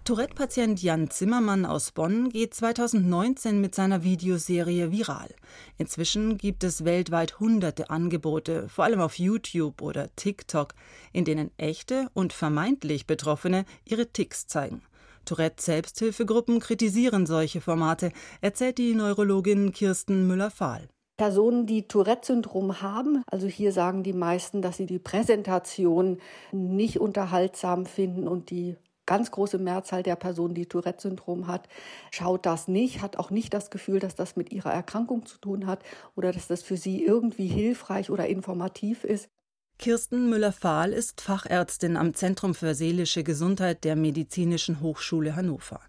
Tourette-Patient 0.08 0.82
Jan 0.82 1.10
Zimmermann 1.10 1.66
aus 1.66 1.90
Bonn 1.90 2.30
geht 2.30 2.54
2019 2.54 3.60
mit 3.60 3.74
seiner 3.74 4.04
Videoserie 4.04 4.90
viral. 4.90 5.28
Inzwischen 5.76 6.38
gibt 6.38 6.64
es 6.64 6.86
weltweit 6.86 7.40
hunderte 7.40 7.90
Angebote, 7.90 8.70
vor 8.70 8.86
allem 8.86 9.02
auf 9.02 9.18
YouTube 9.18 9.82
oder 9.82 10.08
TikTok, 10.16 10.72
in 11.12 11.26
denen 11.26 11.50
echte 11.58 12.08
und 12.14 12.32
vermeintlich 12.32 13.06
Betroffene 13.06 13.66
ihre 13.84 14.06
Ticks 14.06 14.46
zeigen. 14.46 14.80
Tourette-Selbsthilfegruppen 15.26 16.58
kritisieren 16.60 17.26
solche 17.26 17.60
Formate, 17.60 18.10
erzählt 18.40 18.78
die 18.78 18.94
Neurologin 18.94 19.72
Kirsten 19.72 20.26
Müller-Fahl. 20.26 20.88
Personen, 21.18 21.66
die 21.66 21.86
Tourette-Syndrom 21.86 22.80
haben, 22.80 23.24
also 23.26 23.46
hier 23.46 23.72
sagen 23.72 24.04
die 24.04 24.14
meisten, 24.14 24.62
dass 24.62 24.78
sie 24.78 24.86
die 24.86 25.00
Präsentation 25.00 26.16
nicht 26.50 26.98
unterhaltsam 26.98 27.84
finden 27.84 28.26
und 28.26 28.48
die 28.48 28.76
ganz 29.08 29.32
große 29.32 29.58
Mehrzahl 29.58 30.04
der 30.04 30.16
Personen, 30.16 30.54
die 30.54 30.66
Tourette-Syndrom 30.66 31.48
hat, 31.48 31.66
schaut 32.12 32.46
das 32.46 32.68
nicht, 32.68 33.00
hat 33.02 33.16
auch 33.16 33.30
nicht 33.30 33.54
das 33.54 33.70
Gefühl, 33.70 33.98
dass 33.98 34.14
das 34.14 34.36
mit 34.36 34.52
ihrer 34.52 34.72
Erkrankung 34.72 35.26
zu 35.26 35.38
tun 35.38 35.66
hat 35.66 35.82
oder 36.14 36.30
dass 36.30 36.46
das 36.46 36.62
für 36.62 36.76
sie 36.76 37.04
irgendwie 37.04 37.48
hilfreich 37.48 38.10
oder 38.10 38.28
informativ 38.28 39.04
ist. 39.04 39.30
Kirsten 39.78 40.28
Müller-Fahl 40.28 40.92
ist 40.92 41.20
Fachärztin 41.20 41.96
am 41.96 42.12
Zentrum 42.12 42.54
für 42.54 42.74
seelische 42.74 43.22
Gesundheit 43.22 43.84
der 43.84 43.94
Medizinischen 43.94 44.80
Hochschule 44.80 45.36
Hannover. 45.36 45.80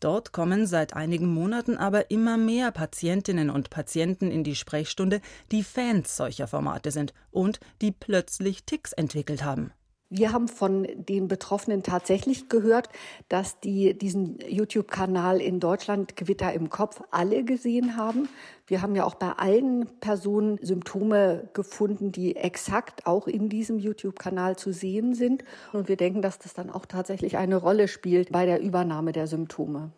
Dort 0.00 0.32
kommen 0.32 0.66
seit 0.66 0.92
einigen 0.92 1.32
Monaten 1.32 1.78
aber 1.78 2.10
immer 2.10 2.36
mehr 2.36 2.70
Patientinnen 2.70 3.48
und 3.48 3.70
Patienten 3.70 4.30
in 4.30 4.44
die 4.44 4.54
Sprechstunde, 4.54 5.22
die 5.50 5.64
Fans 5.64 6.14
solcher 6.14 6.46
Formate 6.46 6.90
sind 6.90 7.14
und 7.30 7.58
die 7.80 7.90
plötzlich 7.90 8.64
Ticks 8.64 8.92
entwickelt 8.92 9.42
haben. 9.42 9.72
Wir 10.10 10.32
haben 10.32 10.48
von 10.48 10.88
den 10.94 11.28
Betroffenen 11.28 11.82
tatsächlich 11.82 12.48
gehört, 12.48 12.88
dass 13.28 13.60
die 13.60 13.96
diesen 13.96 14.38
YouTube-Kanal 14.48 15.38
in 15.40 15.60
Deutschland 15.60 16.16
Gewitter 16.16 16.50
im 16.54 16.70
Kopf 16.70 17.02
alle 17.10 17.44
gesehen 17.44 17.96
haben. 17.96 18.26
Wir 18.66 18.80
haben 18.80 18.96
ja 18.96 19.04
auch 19.04 19.16
bei 19.16 19.32
allen 19.32 19.86
Personen 20.00 20.58
Symptome 20.62 21.50
gefunden, 21.52 22.10
die 22.10 22.36
exakt 22.36 23.06
auch 23.06 23.26
in 23.26 23.50
diesem 23.50 23.78
YouTube-Kanal 23.78 24.56
zu 24.56 24.72
sehen 24.72 25.14
sind. 25.14 25.44
Und 25.74 25.88
wir 25.88 25.96
denken, 25.96 26.22
dass 26.22 26.38
das 26.38 26.54
dann 26.54 26.70
auch 26.70 26.86
tatsächlich 26.86 27.36
eine 27.36 27.56
Rolle 27.56 27.86
spielt 27.86 28.32
bei 28.32 28.46
der 28.46 28.60
Übernahme 28.62 29.12
der 29.12 29.26
Symptome. 29.26 29.92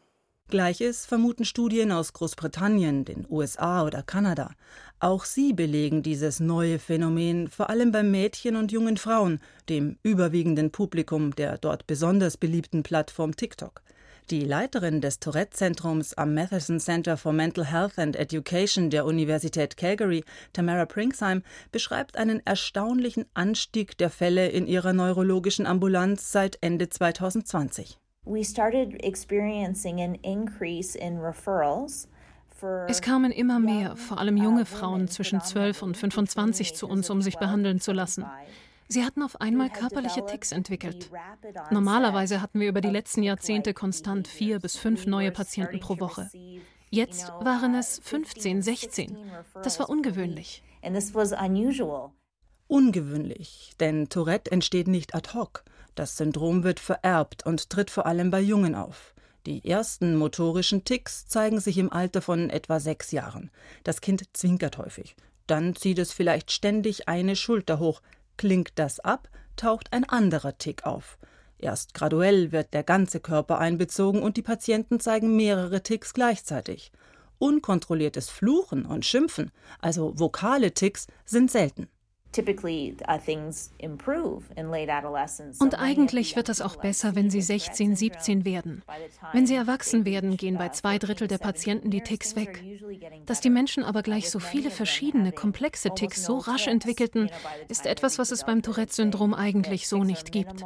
Gleiches 0.48 1.06
vermuten 1.06 1.44
Studien 1.44 1.92
aus 1.92 2.12
Großbritannien, 2.12 3.04
den 3.04 3.24
USA 3.30 3.84
oder 3.84 4.02
Kanada. 4.02 4.50
Auch 5.02 5.24
sie 5.24 5.54
belegen 5.54 6.02
dieses 6.02 6.40
neue 6.40 6.78
Phänomen 6.78 7.48
vor 7.48 7.70
allem 7.70 7.90
bei 7.90 8.02
Mädchen 8.02 8.54
und 8.54 8.70
jungen 8.70 8.98
Frauen, 8.98 9.40
dem 9.70 9.96
überwiegenden 10.02 10.72
Publikum 10.72 11.34
der 11.34 11.56
dort 11.56 11.86
besonders 11.86 12.36
beliebten 12.36 12.82
Plattform 12.82 13.34
TikTok. 13.34 13.80
Die 14.28 14.44
Leiterin 14.44 15.00
des 15.00 15.18
Tourette-Zentrums 15.18 16.12
am 16.18 16.34
Matheson 16.34 16.78
Center 16.78 17.16
for 17.16 17.32
Mental 17.32 17.64
Health 17.64 17.98
and 17.98 18.14
Education 18.14 18.90
der 18.90 19.06
Universität 19.06 19.78
Calgary, 19.78 20.22
Tamara 20.52 20.84
Pringsheim, 20.84 21.42
beschreibt 21.72 22.18
einen 22.18 22.42
erstaunlichen 22.44 23.24
Anstieg 23.32 23.96
der 23.96 24.10
Fälle 24.10 24.50
in 24.50 24.66
ihrer 24.66 24.92
neurologischen 24.92 25.64
Ambulanz 25.64 26.30
seit 26.30 26.58
Ende 26.60 26.90
2020. 26.90 27.98
Es 32.88 33.00
kamen 33.02 33.32
immer 33.32 33.58
mehr, 33.58 33.96
vor 33.96 34.18
allem 34.18 34.36
junge 34.36 34.66
Frauen 34.66 35.08
zwischen 35.08 35.40
12 35.40 35.82
und 35.82 35.96
25 35.96 36.74
zu 36.74 36.88
uns, 36.88 37.10
um 37.10 37.22
sich 37.22 37.36
behandeln 37.38 37.80
zu 37.80 37.92
lassen. 37.92 38.24
Sie 38.88 39.04
hatten 39.04 39.22
auf 39.22 39.40
einmal 39.40 39.70
körperliche 39.70 40.26
Ticks 40.26 40.50
entwickelt. 40.50 41.10
Normalerweise 41.70 42.42
hatten 42.42 42.58
wir 42.58 42.68
über 42.68 42.80
die 42.80 42.90
letzten 42.90 43.22
Jahrzehnte 43.22 43.72
konstant 43.72 44.26
vier 44.26 44.58
bis 44.58 44.76
fünf 44.76 45.06
neue 45.06 45.30
Patienten 45.30 45.78
pro 45.78 46.00
Woche. 46.00 46.28
Jetzt 46.90 47.28
waren 47.40 47.76
es 47.76 48.00
15, 48.02 48.62
16. 48.62 49.16
Das 49.62 49.78
war 49.78 49.88
ungewöhnlich. 49.88 50.64
Ungewöhnlich, 52.66 53.74
denn 53.78 54.08
Tourette 54.08 54.50
entsteht 54.50 54.88
nicht 54.88 55.14
ad 55.14 55.34
hoc. 55.34 55.64
Das 55.94 56.16
Syndrom 56.16 56.64
wird 56.64 56.80
vererbt 56.80 57.46
und 57.46 57.70
tritt 57.70 57.90
vor 57.90 58.06
allem 58.06 58.30
bei 58.30 58.40
Jungen 58.40 58.74
auf. 58.74 59.14
Die 59.46 59.66
ersten 59.68 60.16
motorischen 60.16 60.84
Ticks 60.84 61.26
zeigen 61.26 61.60
sich 61.60 61.78
im 61.78 61.90
Alter 61.90 62.20
von 62.20 62.50
etwa 62.50 62.78
sechs 62.78 63.10
Jahren. 63.10 63.50
Das 63.84 64.00
Kind 64.00 64.24
zwinkert 64.34 64.76
häufig. 64.76 65.16
Dann 65.46 65.74
zieht 65.74 65.98
es 65.98 66.12
vielleicht 66.12 66.52
ständig 66.52 67.08
eine 67.08 67.36
Schulter 67.36 67.78
hoch. 67.78 68.02
Klingt 68.36 68.72
das 68.74 69.00
ab, 69.00 69.28
taucht 69.56 69.92
ein 69.92 70.08
anderer 70.08 70.58
Tick 70.58 70.84
auf. 70.84 71.18
Erst 71.58 71.94
graduell 71.94 72.52
wird 72.52 72.72
der 72.72 72.82
ganze 72.82 73.20
Körper 73.20 73.58
einbezogen 73.58 74.22
und 74.22 74.36
die 74.36 74.42
Patienten 74.42 75.00
zeigen 75.00 75.36
mehrere 75.36 75.82
Ticks 75.82 76.14
gleichzeitig. 76.14 76.92
Unkontrolliertes 77.38 78.30
Fluchen 78.30 78.84
und 78.84 79.04
Schimpfen, 79.04 79.50
also 79.78 80.18
vokale 80.18 80.72
Ticks, 80.72 81.06
sind 81.24 81.50
selten. 81.50 81.88
Und 85.58 85.74
eigentlich 85.74 86.36
wird 86.36 86.48
es 86.48 86.60
auch 86.60 86.76
besser, 86.76 87.14
wenn 87.16 87.30
sie 87.30 87.42
16, 87.42 87.96
17 87.96 88.44
werden. 88.44 88.82
Wenn 89.32 89.46
sie 89.46 89.56
erwachsen 89.56 90.04
werden, 90.04 90.36
gehen 90.36 90.56
bei 90.56 90.68
zwei 90.68 90.98
Drittel 90.98 91.26
der 91.26 91.38
Patienten 91.38 91.90
die 91.90 92.02
Ticks 92.02 92.36
weg. 92.36 92.62
Dass 93.26 93.40
die 93.40 93.50
Menschen 93.50 93.82
aber 93.82 94.02
gleich 94.02 94.30
so 94.30 94.38
viele 94.38 94.70
verschiedene, 94.70 95.32
komplexe 95.32 95.90
Ticks 95.94 96.24
so 96.24 96.38
rasch 96.38 96.68
entwickelten, 96.68 97.30
ist 97.68 97.86
etwas, 97.86 98.18
was 98.18 98.30
es 98.30 98.44
beim 98.44 98.62
Tourette-Syndrom 98.62 99.34
eigentlich 99.34 99.88
so 99.88 100.04
nicht 100.04 100.30
gibt. 100.30 100.64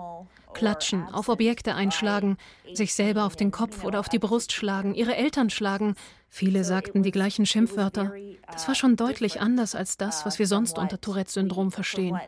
Klatschen, 0.54 1.04
auf 1.12 1.28
Objekte 1.28 1.74
einschlagen, 1.74 2.38
sich 2.72 2.94
selber 2.94 3.24
auf 3.24 3.36
den 3.36 3.50
Kopf 3.50 3.84
oder 3.84 4.00
auf 4.00 4.08
die 4.08 4.18
Brust 4.18 4.52
schlagen, 4.52 4.94
ihre 4.94 5.16
Eltern 5.16 5.50
schlagen. 5.50 5.96
Viele 6.36 6.64
sagten 6.64 7.04
die 7.04 7.12
gleichen 7.12 7.46
Schimpfwörter. 7.46 8.12
Das 8.50 8.66
war 8.66 8.74
schon 8.74 8.96
deutlich 8.96 9.40
anders 9.40 9.76
als 9.76 9.96
das, 9.96 10.26
was 10.26 10.40
wir 10.40 10.48
sonst 10.48 10.78
unter 10.78 11.00
Tourette-Syndrom 11.00 11.70
verstehen. 11.70 12.18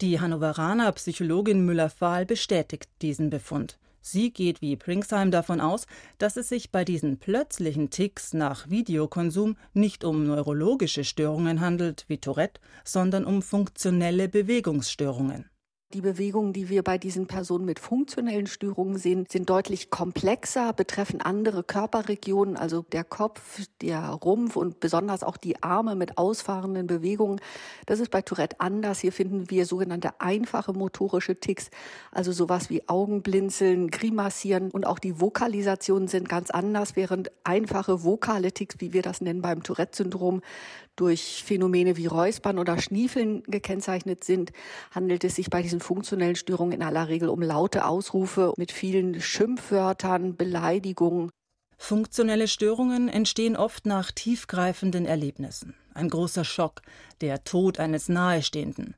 Die 0.00 0.20
Hannoveraner 0.20 0.90
Psychologin 0.90 1.64
Müller-Fahl 1.64 2.26
bestätigt 2.26 2.88
diesen 3.00 3.30
Befund. 3.30 3.78
Sie 4.00 4.32
geht 4.32 4.60
wie 4.60 4.74
Pringsheim 4.74 5.30
davon 5.30 5.60
aus, 5.60 5.86
dass 6.18 6.36
es 6.36 6.48
sich 6.48 6.72
bei 6.72 6.84
diesen 6.84 7.18
plötzlichen 7.18 7.90
Ticks 7.90 8.34
nach 8.34 8.68
Videokonsum 8.68 9.56
nicht 9.72 10.02
um 10.02 10.26
neurologische 10.26 11.04
Störungen 11.04 11.60
handelt, 11.60 12.06
wie 12.08 12.18
Tourette, 12.18 12.60
sondern 12.82 13.24
um 13.24 13.40
funktionelle 13.40 14.28
Bewegungsstörungen. 14.28 15.48
Die 15.94 16.02
Bewegungen, 16.02 16.52
die 16.52 16.68
wir 16.68 16.82
bei 16.82 16.98
diesen 16.98 17.26
Personen 17.26 17.64
mit 17.64 17.78
funktionellen 17.78 18.46
Störungen 18.46 18.98
sehen, 18.98 19.24
sind 19.26 19.48
deutlich 19.48 19.88
komplexer, 19.88 20.74
betreffen 20.74 21.22
andere 21.22 21.64
Körperregionen, 21.64 22.58
also 22.58 22.84
der 22.92 23.04
Kopf, 23.04 23.62
der 23.80 24.06
Rumpf 24.10 24.56
und 24.56 24.80
besonders 24.80 25.22
auch 25.22 25.38
die 25.38 25.62
Arme 25.62 25.94
mit 25.94 26.18
ausfahrenden 26.18 26.86
Bewegungen. 26.86 27.40
Das 27.86 28.00
ist 28.00 28.10
bei 28.10 28.20
Tourette 28.20 28.60
anders. 28.60 29.00
Hier 29.00 29.12
finden 29.12 29.48
wir 29.48 29.64
sogenannte 29.64 30.20
einfache 30.20 30.74
motorische 30.74 31.40
Ticks, 31.40 31.70
also 32.12 32.32
sowas 32.32 32.68
wie 32.68 32.86
Augenblinzeln, 32.86 33.90
Grimassieren 33.90 34.70
und 34.70 34.84
auch 34.86 34.98
die 34.98 35.22
Vokalisationen 35.22 36.06
sind 36.06 36.28
ganz 36.28 36.50
anders, 36.50 36.96
während 36.96 37.30
einfache 37.44 38.04
vokale 38.04 38.52
Ticks, 38.52 38.76
wie 38.80 38.92
wir 38.92 39.00
das 39.00 39.22
nennen 39.22 39.40
beim 39.40 39.62
Tourette-Syndrom, 39.62 40.42
durch 40.98 41.44
Phänomene 41.46 41.96
wie 41.96 42.06
Räuspern 42.06 42.58
oder 42.58 42.78
Schniefeln 42.78 43.42
gekennzeichnet 43.44 44.24
sind, 44.24 44.52
handelt 44.90 45.22
es 45.24 45.36
sich 45.36 45.48
bei 45.48 45.62
diesen 45.62 45.77
funktionellen 45.80 46.36
Störungen 46.36 46.72
in 46.72 46.82
aller 46.82 47.08
Regel 47.08 47.28
um 47.28 47.42
laute 47.42 47.84
Ausrufe 47.86 48.52
mit 48.56 48.72
vielen 48.72 49.20
Schimpfwörtern, 49.20 50.36
Beleidigungen. 50.36 51.30
Funktionelle 51.76 52.48
Störungen 52.48 53.08
entstehen 53.08 53.56
oft 53.56 53.86
nach 53.86 54.10
tiefgreifenden 54.10 55.06
Erlebnissen. 55.06 55.74
Ein 55.94 56.08
großer 56.08 56.44
Schock, 56.44 56.82
der 57.20 57.44
Tod 57.44 57.78
eines 57.78 58.08
Nahestehenden. 58.08 58.94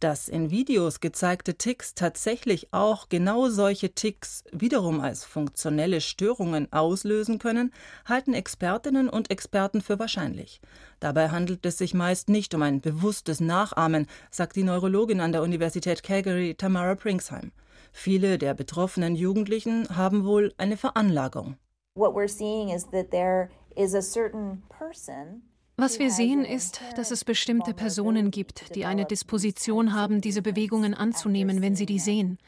Dass 0.00 0.28
in 0.28 0.50
Videos 0.50 1.00
gezeigte 1.00 1.54
Ticks 1.54 1.94
tatsächlich 1.94 2.72
auch 2.72 3.08
genau 3.08 3.48
solche 3.48 3.94
Ticks 3.94 4.44
wiederum 4.52 5.00
als 5.00 5.24
funktionelle 5.24 6.00
Störungen 6.00 6.70
auslösen 6.72 7.38
können, 7.38 7.72
halten 8.04 8.34
Expertinnen 8.34 9.08
und 9.08 9.30
Experten 9.30 9.80
für 9.80 9.98
wahrscheinlich. 9.98 10.60
Dabei 11.00 11.30
handelt 11.30 11.64
es 11.64 11.78
sich 11.78 11.94
meist 11.94 12.28
nicht 12.28 12.54
um 12.54 12.62
ein 12.62 12.80
bewusstes 12.80 13.40
Nachahmen, 13.40 14.06
sagt 14.30 14.56
die 14.56 14.64
Neurologin 14.64 15.20
an 15.20 15.32
der 15.32 15.42
Universität 15.42 16.02
Calgary 16.02 16.54
Tamara 16.54 16.96
Pringsheim. 16.96 17.52
Viele 17.92 18.38
der 18.38 18.54
betroffenen 18.54 19.14
Jugendlichen 19.14 19.88
haben 19.96 20.24
wohl 20.24 20.52
eine 20.58 20.76
Veranlagung. 20.76 21.56
What 21.94 22.14
we're 22.14 22.28
seeing 22.28 22.70
is 22.70 22.84
that 22.90 23.10
there 23.12 23.50
is 23.76 23.94
a 23.94 24.02
certain 24.02 24.64
person 24.68 25.42
was 25.76 25.98
wir 25.98 26.10
sehen, 26.10 26.44
ist, 26.44 26.80
dass 26.96 27.10
es 27.10 27.24
bestimmte 27.24 27.74
Personen 27.74 28.30
gibt, 28.30 28.74
die 28.74 28.84
eine 28.84 29.04
Disposition 29.04 29.92
haben, 29.92 30.20
diese 30.20 30.42
Bewegungen 30.42 30.94
anzunehmen, 30.94 31.62
wenn 31.62 31.74
sie 31.76 31.86
die 31.86 31.98
sehen. 31.98 32.38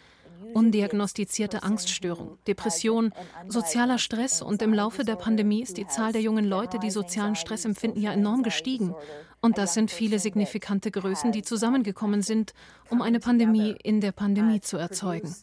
undiagnostizierte 0.55 1.63
Angststörung, 1.63 2.39
Depression, 2.47 3.13
sozialer 3.47 3.99
Stress 3.99 4.41
und 4.43 4.63
im 4.63 4.73
Laufe 4.73 5.05
der 5.05 5.17
Pandemie 5.17 5.63
ist 5.63 5.77
die 5.77 5.87
Zahl 5.87 6.13
der 6.13 6.23
jungen 6.23 6.47
Leute, 6.47 6.79
die 6.79 6.91
sozialen 6.91 7.37
Stress 7.37 7.65
empfinden, 7.65 8.01
ja 8.01 8.13
enorm 8.13 8.43
gestiegen. 8.43 8.95
Und 9.41 9.59
das 9.59 9.75
sind 9.75 9.91
viele 9.91 10.19
signifikante 10.19 10.91
Größen, 10.91 11.33
die 11.33 11.43
zusammengekommen 11.43 12.23
sind, 12.23 12.55
um 12.91 13.03
eine 13.03 13.21
Pandemie 13.21 13.77
in 13.83 14.01
der 14.01 14.13
Pandemie 14.13 14.61
zu 14.61 14.77
erzeugen. 14.79 15.35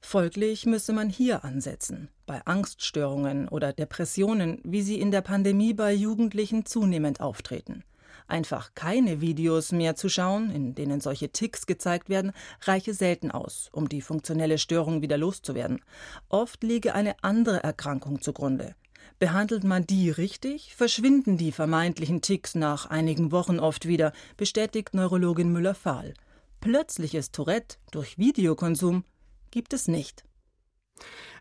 Folglich 0.00 0.66
müsse 0.66 0.92
man 0.92 1.08
hier 1.08 1.44
ansetzen, 1.44 2.08
bei 2.26 2.44
Angststörungen 2.44 3.48
oder 3.48 3.72
Depressionen, 3.72 4.60
wie 4.64 4.82
sie 4.82 5.00
in 5.00 5.10
der 5.10 5.22
Pandemie 5.22 5.72
bei 5.72 5.92
Jugendlichen 5.92 6.66
zunehmend 6.66 7.20
auftreten. 7.20 7.84
Einfach 8.28 8.74
keine 8.74 9.20
Videos 9.20 9.70
mehr 9.70 9.94
zu 9.94 10.08
schauen, 10.08 10.50
in 10.50 10.74
denen 10.74 11.00
solche 11.00 11.30
Ticks 11.30 11.66
gezeigt 11.66 12.08
werden, 12.08 12.32
reiche 12.62 12.92
selten 12.92 13.30
aus, 13.30 13.70
um 13.72 13.88
die 13.88 14.00
funktionelle 14.00 14.58
Störung 14.58 15.00
wieder 15.00 15.16
loszuwerden. 15.16 15.80
Oft 16.28 16.62
liege 16.64 16.94
eine 16.94 17.14
andere 17.22 17.62
Erkrankung 17.62 18.20
zugrunde. 18.20 18.74
Behandelt 19.18 19.64
man 19.64 19.86
die 19.86 20.10
richtig, 20.10 20.74
verschwinden 20.74 21.38
die 21.38 21.52
vermeintlichen 21.52 22.20
Ticks 22.20 22.54
nach 22.54 22.86
einigen 22.86 23.32
Wochen 23.32 23.60
oft 23.60 23.86
wieder, 23.86 24.12
bestätigt 24.36 24.92
Neurologin 24.92 25.52
Müller-Fahl. 25.52 26.12
Plötzliches 26.60 27.30
Tourette 27.30 27.78
durch 27.92 28.18
Videokonsum 28.18 29.04
gibt 29.50 29.72
es 29.72 29.88
nicht. 29.88 30.25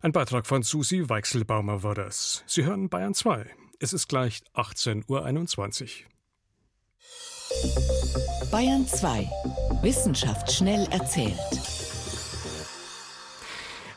Ein 0.02 0.12
Beitrag 0.12 0.46
von 0.46 0.64
Susi 0.64 1.10
Weichselbaumer 1.10 1.84
war 1.84 1.96
das. 1.96 2.44
Sie 2.46 2.64
hören 2.64 2.90
Bayern 2.90 3.14
2. 3.14 3.50
Es 3.80 3.94
ist 3.94 4.08
gleich 4.08 4.42
18.21 4.54 6.04
Uhr. 6.04 6.16
Bayern 8.52 8.88
2. 8.88 9.30
Wissenschaft 9.82 10.52
schnell 10.52 10.88
erzählt. 10.92 11.75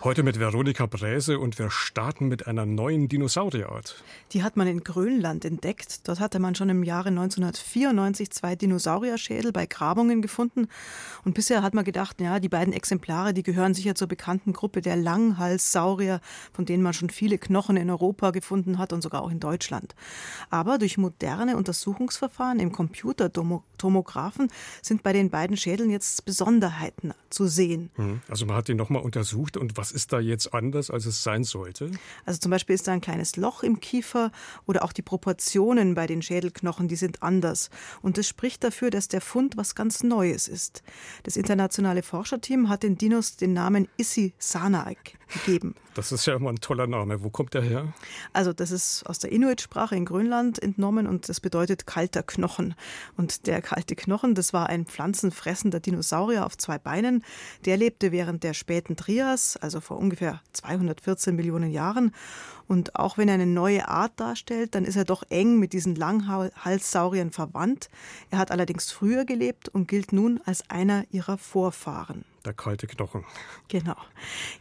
Heute 0.08 0.22
mit 0.22 0.40
Veronika 0.40 0.86
Bräse 0.86 1.38
und 1.38 1.58
wir 1.58 1.70
starten 1.70 2.28
mit 2.28 2.46
einer 2.46 2.64
neuen 2.64 3.10
Dinosaurierart. 3.10 4.02
Die 4.32 4.42
hat 4.42 4.56
man 4.56 4.66
in 4.66 4.82
Grönland 4.82 5.44
entdeckt. 5.44 6.08
Dort 6.08 6.18
hatte 6.18 6.38
man 6.38 6.54
schon 6.54 6.70
im 6.70 6.82
Jahre 6.82 7.10
1994 7.10 8.30
zwei 8.30 8.56
Dinosaurierschädel 8.56 9.52
bei 9.52 9.66
Grabungen 9.66 10.22
gefunden. 10.22 10.68
Und 11.26 11.34
bisher 11.34 11.62
hat 11.62 11.74
man 11.74 11.84
gedacht, 11.84 12.22
ja, 12.22 12.40
die 12.40 12.48
beiden 12.48 12.72
Exemplare, 12.72 13.34
die 13.34 13.42
gehören 13.42 13.74
sicher 13.74 13.94
zur 13.94 14.08
bekannten 14.08 14.54
Gruppe 14.54 14.80
der 14.80 14.96
Langhalssaurier, 14.96 16.22
von 16.54 16.64
denen 16.64 16.82
man 16.82 16.94
schon 16.94 17.10
viele 17.10 17.36
Knochen 17.36 17.76
in 17.76 17.90
Europa 17.90 18.30
gefunden 18.30 18.78
hat 18.78 18.94
und 18.94 19.02
sogar 19.02 19.20
auch 19.20 19.30
in 19.30 19.40
Deutschland. 19.40 19.94
Aber 20.48 20.78
durch 20.78 20.96
moderne 20.96 21.54
Untersuchungsverfahren 21.58 22.60
im 22.60 22.72
Computertomographen 23.78 24.48
sind 24.82 25.02
bei 25.02 25.12
den 25.12 25.30
beiden 25.30 25.56
Schädeln 25.56 25.90
jetzt 25.90 26.24
Besonderheiten 26.24 27.14
zu 27.30 27.46
sehen. 27.46 27.90
Mhm. 27.96 28.20
Also 28.28 28.46
man 28.46 28.56
hat 28.56 28.68
die 28.68 28.74
nochmal 28.74 29.02
untersucht 29.02 29.56
und 29.56 29.76
was 29.76 29.88
was 29.88 29.92
ist 29.92 30.12
da 30.12 30.20
jetzt 30.20 30.52
anders, 30.52 30.90
als 30.90 31.06
es 31.06 31.22
sein 31.22 31.44
sollte? 31.44 31.90
Also 32.26 32.40
zum 32.40 32.50
Beispiel 32.50 32.74
ist 32.74 32.86
da 32.86 32.92
ein 32.92 33.00
kleines 33.00 33.36
Loch 33.36 33.62
im 33.62 33.80
Kiefer 33.80 34.30
oder 34.66 34.84
auch 34.84 34.92
die 34.92 35.00
Proportionen 35.00 35.94
bei 35.94 36.06
den 36.06 36.20
Schädelknochen, 36.20 36.88
die 36.88 36.96
sind 36.96 37.22
anders. 37.22 37.70
Und 38.02 38.18
das 38.18 38.28
spricht 38.28 38.62
dafür, 38.64 38.90
dass 38.90 39.08
der 39.08 39.22
Fund 39.22 39.56
was 39.56 39.74
ganz 39.74 40.02
Neues 40.02 40.46
ist. 40.46 40.82
Das 41.22 41.38
internationale 41.38 42.02
Forscherteam 42.02 42.68
hat 42.68 42.82
den 42.82 42.98
Dinos 42.98 43.36
den 43.36 43.54
Namen 43.54 43.88
Issi 43.96 44.34
Sanaik 44.38 45.17
gegeben. 45.28 45.74
Das 45.94 46.12
ist 46.12 46.26
ja 46.26 46.34
immer 46.36 46.50
ein 46.50 46.60
toller 46.60 46.86
Name. 46.86 47.22
Wo 47.22 47.30
kommt 47.30 47.54
der 47.54 47.62
her? 47.62 47.92
Also 48.32 48.52
das 48.52 48.70
ist 48.70 49.04
aus 49.06 49.18
der 49.18 49.32
Inuit-Sprache 49.32 49.96
in 49.96 50.04
Grönland 50.04 50.62
entnommen 50.62 51.06
und 51.06 51.28
das 51.28 51.40
bedeutet 51.40 51.86
kalter 51.86 52.22
Knochen. 52.22 52.74
Und 53.16 53.46
der 53.46 53.62
kalte 53.62 53.96
Knochen, 53.96 54.34
das 54.34 54.52
war 54.52 54.68
ein 54.68 54.86
pflanzenfressender 54.86 55.80
Dinosaurier 55.80 56.46
auf 56.46 56.56
zwei 56.56 56.78
Beinen. 56.78 57.24
Der 57.64 57.76
lebte 57.76 58.12
während 58.12 58.44
der 58.44 58.54
späten 58.54 58.96
Trias, 58.96 59.56
also 59.56 59.80
vor 59.80 59.98
ungefähr 59.98 60.40
214 60.52 61.34
Millionen 61.34 61.70
Jahren. 61.70 62.12
Und 62.68 62.96
auch 62.96 63.16
wenn 63.16 63.28
er 63.28 63.34
eine 63.34 63.46
neue 63.46 63.88
Art 63.88 64.12
darstellt, 64.20 64.74
dann 64.74 64.84
ist 64.84 64.96
er 64.96 65.04
doch 65.04 65.24
eng 65.30 65.58
mit 65.58 65.72
diesen 65.72 65.94
Langhalssauriern 65.94 67.30
verwandt. 67.30 67.88
Er 68.30 68.38
hat 68.38 68.50
allerdings 68.50 68.92
früher 68.92 69.24
gelebt 69.24 69.68
und 69.70 69.88
gilt 69.88 70.12
nun 70.12 70.40
als 70.44 70.68
einer 70.68 71.04
ihrer 71.10 71.38
Vorfahren. 71.38 72.24
Der 72.44 72.52
kalte 72.52 72.86
Knochen. 72.86 73.24
Genau. 73.68 73.96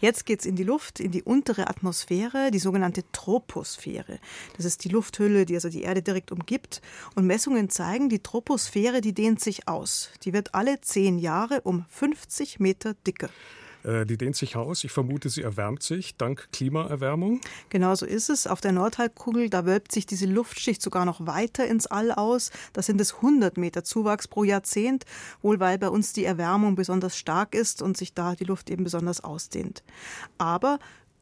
Jetzt 0.02 0.26
geht 0.26 0.40
es 0.40 0.46
in 0.46 0.56
die 0.56 0.64
Luft, 0.64 1.00
in 1.00 1.12
die 1.12 1.24
untere 1.24 1.70
Atmosphäre, 1.70 2.50
die 2.50 2.60
sogenannte 2.60 3.04
Troposphäre. 3.12 4.20
Das 4.56 4.66
ist 4.66 4.84
die 4.84 4.90
Lufthülle, 4.90 5.46
die 5.46 5.55
also 5.55 5.70
die 5.70 5.84
Erde 5.84 6.01
direkt 6.01 6.31
umgibt. 6.31 6.81
Und 7.16 7.27
Messungen 7.27 7.70
zeigen, 7.70 8.10
die 8.10 8.20
Troposphäre, 8.20 9.01
die 9.01 9.14
dehnt 9.14 9.42
sich 9.42 9.68
aus. 9.68 10.10
Die 10.24 10.34
wird 10.34 10.55
alle 10.55 10.81
zehn 10.81 11.20
Jahre 11.20 11.62
um 11.62 11.86
50 11.90 12.60
Meter 12.60 12.94
dicker. 13.05 13.29
Äh, 13.88 14.06
die 14.06 14.18
dehnt 14.18 14.36
sich 14.36 14.56
aus. 14.56 14.84
Ich 14.84 14.92
vermute, 14.92 15.30
sie 15.30 15.42
erwärmt 15.42 15.82
sich 15.82 16.18
dank 16.18 16.50
Klimaerwärmung. 16.52 17.40
Genau 17.70 17.96
so 17.96 18.06
ist 18.06 18.30
es. 18.30 18.46
Auf 18.46 18.60
der 18.60 18.74
Nordhalbkugel, 18.74 19.50
da 19.50 19.66
wölbt 19.66 19.92
sich 19.92 20.06
diese 20.06 20.26
Luftschicht 20.26 20.82
sogar 20.82 21.06
noch 21.06 21.26
weiter 21.26 21.66
ins 21.66 21.88
All 21.88 22.12
aus. 22.12 22.52
Da 22.74 22.82
sind 22.82 23.00
es 23.00 23.16
100 23.16 23.58
Meter 23.58 23.84
Zuwachs 23.84 24.28
pro 24.28 24.44
Jahrzehnt, 24.44 25.06
wohl 25.42 25.60
weil 25.60 25.78
bei 25.78 25.90
uns 25.90 26.12
die 26.12 26.26
Erwärmung 26.26 26.76
besonders 26.76 27.18
stark 27.18 27.56
ist 27.56 27.82
und 27.82 27.96
sich 27.96 28.14
da 28.14 28.36
die 28.36 28.44
Luft 28.44 28.70
eben 28.70 28.84
besonders 28.84 29.24
ausdehnt. 29.24 29.84
Aber 30.38 30.80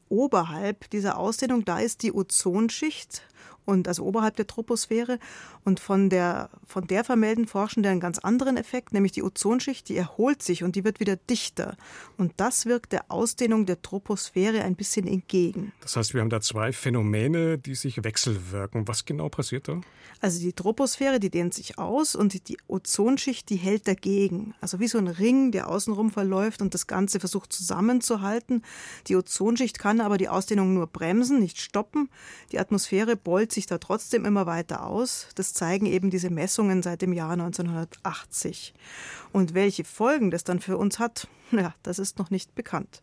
oberhalb 0.09 0.89
dieser 0.89 1.17
Ausdehnung, 1.17 1.65
da 1.65 1.79
ist 1.79 2.01
die 2.01 2.13
Ozonschicht 2.13 3.21
und 3.65 3.87
also 3.87 4.03
oberhalb 4.03 4.35
der 4.35 4.47
Troposphäre. 4.47 5.19
Und 5.63 5.79
von 5.79 6.09
der, 6.09 6.49
von 6.65 6.87
der 6.87 7.03
vermelden 7.03 7.47
Forschende 7.47 7.89
einen 7.89 7.99
ganz 7.99 8.19
anderen 8.19 8.57
Effekt, 8.57 8.93
nämlich 8.93 9.11
die 9.11 9.23
Ozonschicht, 9.23 9.89
die 9.89 9.97
erholt 9.97 10.41
sich 10.41 10.63
und 10.63 10.75
die 10.75 10.83
wird 10.83 10.99
wieder 10.99 11.15
dichter. 11.15 11.75
Und 12.17 12.33
das 12.37 12.65
wirkt 12.65 12.91
der 12.91 13.05
Ausdehnung 13.09 13.65
der 13.65 13.81
Troposphäre 13.81 14.61
ein 14.63 14.75
bisschen 14.75 15.07
entgegen. 15.07 15.71
Das 15.81 15.95
heißt, 15.95 16.13
wir 16.13 16.21
haben 16.21 16.29
da 16.29 16.41
zwei 16.41 16.71
Phänomene, 16.71 17.57
die 17.57 17.75
sich 17.75 18.03
wechselwirken. 18.03 18.87
Was 18.87 19.05
genau 19.05 19.29
passiert 19.29 19.67
da? 19.67 19.81
Also 20.21 20.39
die 20.39 20.53
Troposphäre, 20.53 21.19
die 21.19 21.29
dehnt 21.29 21.53
sich 21.53 21.77
aus 21.77 22.15
und 22.15 22.47
die 22.47 22.57
Ozonschicht, 22.67 23.49
die 23.49 23.57
hält 23.57 23.87
dagegen. 23.87 24.55
Also 24.61 24.79
wie 24.79 24.87
so 24.87 24.97
ein 24.97 25.07
Ring, 25.07 25.51
der 25.51 25.69
außenrum 25.69 26.11
verläuft 26.11 26.61
und 26.61 26.73
das 26.73 26.87
Ganze 26.87 27.19
versucht 27.19 27.51
zusammenzuhalten. 27.51 28.63
Die 29.07 29.15
Ozonschicht 29.15 29.77
kann 29.77 30.01
aber 30.01 30.17
die 30.17 30.29
Ausdehnung 30.29 30.73
nur 30.73 30.87
bremsen, 30.87 31.39
nicht 31.39 31.59
stoppen. 31.59 32.09
Die 32.51 32.59
Atmosphäre 32.59 33.15
beult 33.15 33.51
sich 33.55 33.65
da 33.65 33.79
trotzdem 33.79 34.25
immer 34.25 34.45
weiter 34.45 34.85
aus. 34.85 35.27
Das 35.35 35.53
zeigen 35.53 35.87
eben 35.87 36.09
diese 36.11 36.29
Messungen 36.29 36.83
seit 36.83 37.01
dem 37.01 37.13
Jahr 37.13 37.31
1980. 37.31 38.73
Und 39.31 39.53
welche 39.53 39.83
Folgen 39.83 40.31
das 40.31 40.43
dann 40.43 40.59
für 40.59 40.77
uns 40.77 40.99
hat, 40.99 41.27
ja, 41.51 41.73
das 41.83 41.99
ist 41.99 42.19
noch 42.19 42.29
nicht 42.29 42.53
bekannt. 42.55 43.01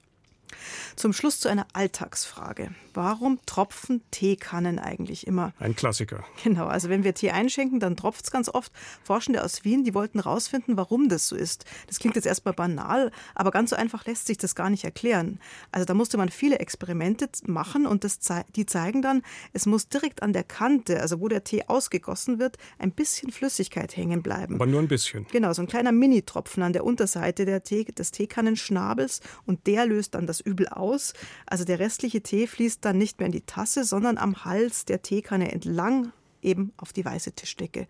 Zum 0.97 1.13
Schluss 1.13 1.41
zu 1.41 1.49
einer 1.49 1.67
Alltagsfrage. 1.73 2.75
Warum 2.95 3.39
tropfen 3.47 4.03
Teekannen 4.11 4.79
eigentlich 4.79 5.27
immer? 5.27 5.53
Ein 5.59 5.75
Klassiker. 5.77 6.25
Genau, 6.43 6.67
also 6.67 6.89
wenn 6.89 7.05
wir 7.05 7.15
Tee 7.15 7.31
einschenken, 7.31 7.81
dann 7.81 7.97
tropft 7.97 8.25
es 8.25 8.31
ganz 8.31 8.49
oft. 8.49 8.73
Forschende 9.05 9.45
aus 9.45 9.65
Wien, 9.65 9.85
die 9.85 9.95
wollten 9.95 10.21
herausfinden, 10.21 10.77
warum 10.77 11.09
das 11.09 11.29
so 11.29 11.37
ist. 11.37 11.65
Das 11.87 11.99
klingt 11.99 12.17
jetzt 12.17 12.27
erstmal 12.27 12.55
banal, 12.55 13.11
aber 13.35 13.51
ganz 13.51 13.71
so 13.71 13.77
einfach 13.77 14.05
lässt 14.07 14.27
sich 14.27 14.39
das 14.39 14.55
gar 14.55 14.71
nicht 14.71 14.85
erklären. 14.85 15.39
Also 15.71 15.85
da 15.85 15.95
musste 15.95 16.17
man 16.17 16.29
viele 16.29 16.59
Experimente 16.59 17.29
machen 17.47 17.87
und 17.87 18.05
das, 18.05 18.19
die 18.57 18.67
zeigen 18.67 19.03
dann, 19.03 19.23
es 19.53 19.67
muss 19.67 19.89
direkt 19.89 20.23
an 20.23 20.33
der 20.33 20.45
Kante, 20.45 21.01
also 21.01 21.21
wo 21.21 21.29
der 21.29 21.45
Tee 21.45 21.65
ausgegossen 21.67 22.39
wird, 22.39 22.57
ein 22.79 22.93
bisschen 22.93 23.31
Flüssigkeit 23.31 23.97
hängen 23.97 24.23
bleiben. 24.23 24.57
Aber 24.57 24.67
nur 24.67 24.81
ein 24.81 24.89
bisschen. 24.89 25.27
Genau, 25.33 25.53
so 25.53 25.63
ein 25.63 25.69
kleiner 25.69 25.93
Mini-Tropfen 25.93 26.63
an 26.63 26.73
der 26.73 26.85
Unterseite 26.85 27.45
der 27.45 27.63
Tee, 27.63 27.85
des 27.85 28.11
Teekannenschnabels 28.11 29.21
und 29.47 29.67
der 29.67 29.87
löst 29.87 30.15
dann 30.15 30.27
das 30.27 30.41
übel 30.41 30.69
aus. 30.69 31.15
Also 31.47 31.65
der 31.65 31.79
restliche 31.79 32.23
Tee 32.23 32.47
fließt 32.47 32.82
dann 32.85 32.99
nicht 32.99 33.19
mehr 33.19 33.27
in 33.27 33.33
die 33.33 33.47
Tasse, 33.47 33.85
sondern 33.85 34.19
am 34.19 34.45
Hals 34.45 34.85
der 34.85 35.03
Teekanne 35.03 35.53
entlang 35.53 36.13
eben 36.43 36.73
auf 36.77 36.93
die 36.93 37.05
weiße 37.05 37.33
Tischdecke. 37.33 37.87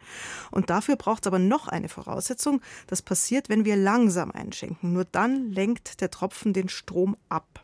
Und 0.50 0.70
dafür 0.70 0.96
braucht 0.96 1.24
es 1.24 1.26
aber 1.26 1.38
noch 1.38 1.68
eine 1.68 1.88
Voraussetzung. 1.88 2.60
Das 2.86 3.02
passiert, 3.02 3.48
wenn 3.48 3.64
wir 3.64 3.76
langsam 3.76 4.30
einschenken. 4.30 4.92
Nur 4.92 5.04
dann 5.04 5.50
lenkt 5.50 6.00
der 6.00 6.10
Tropfen 6.10 6.52
den 6.52 6.68
Strom 6.68 7.16
ab. 7.28 7.62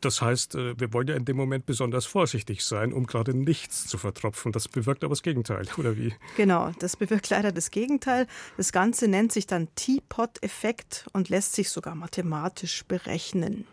Das 0.00 0.20
heißt, 0.20 0.56
äh, 0.56 0.78
wir 0.80 0.92
wollen 0.92 1.06
ja 1.06 1.14
in 1.14 1.24
dem 1.24 1.36
Moment 1.36 1.64
besonders 1.64 2.06
vorsichtig 2.06 2.64
sein, 2.64 2.92
um 2.92 3.06
gerade 3.06 3.34
nichts 3.34 3.86
zu 3.86 3.98
vertropfen. 3.98 4.50
Das 4.50 4.66
bewirkt 4.66 5.04
aber 5.04 5.12
das 5.12 5.22
Gegenteil, 5.22 5.64
oder 5.76 5.96
wie? 5.96 6.12
Genau, 6.36 6.72
das 6.80 6.96
bewirkt 6.96 7.30
leider 7.30 7.52
das 7.52 7.70
Gegenteil. 7.70 8.26
Das 8.56 8.72
Ganze 8.72 9.06
nennt 9.06 9.30
sich 9.30 9.46
dann 9.46 9.68
Teapot-Effekt 9.76 11.06
und 11.12 11.28
lässt 11.28 11.54
sich 11.54 11.70
sogar 11.70 11.94
mathematisch 11.94 12.84
berechnen. 12.84 13.64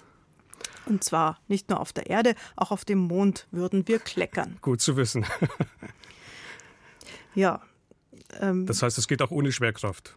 Und 0.86 1.04
zwar 1.04 1.40
nicht 1.48 1.70
nur 1.70 1.80
auf 1.80 1.94
der 1.94 2.10
Erde, 2.10 2.36
auch 2.56 2.72
auf 2.72 2.86
dem 2.86 3.00
Mond 3.00 3.48
würden 3.52 3.88
wir 3.88 4.00
kleckern. 4.00 4.58
Gut 4.62 4.82
zu 4.82 4.98
wissen. 4.98 5.26
ja. 7.36 7.62
Ähm, 8.40 8.66
das 8.66 8.82
heißt, 8.82 8.98
es 8.98 9.08
geht 9.08 9.22
auch 9.22 9.32
ohne 9.32 9.52
Schwerkraft. 9.52 10.16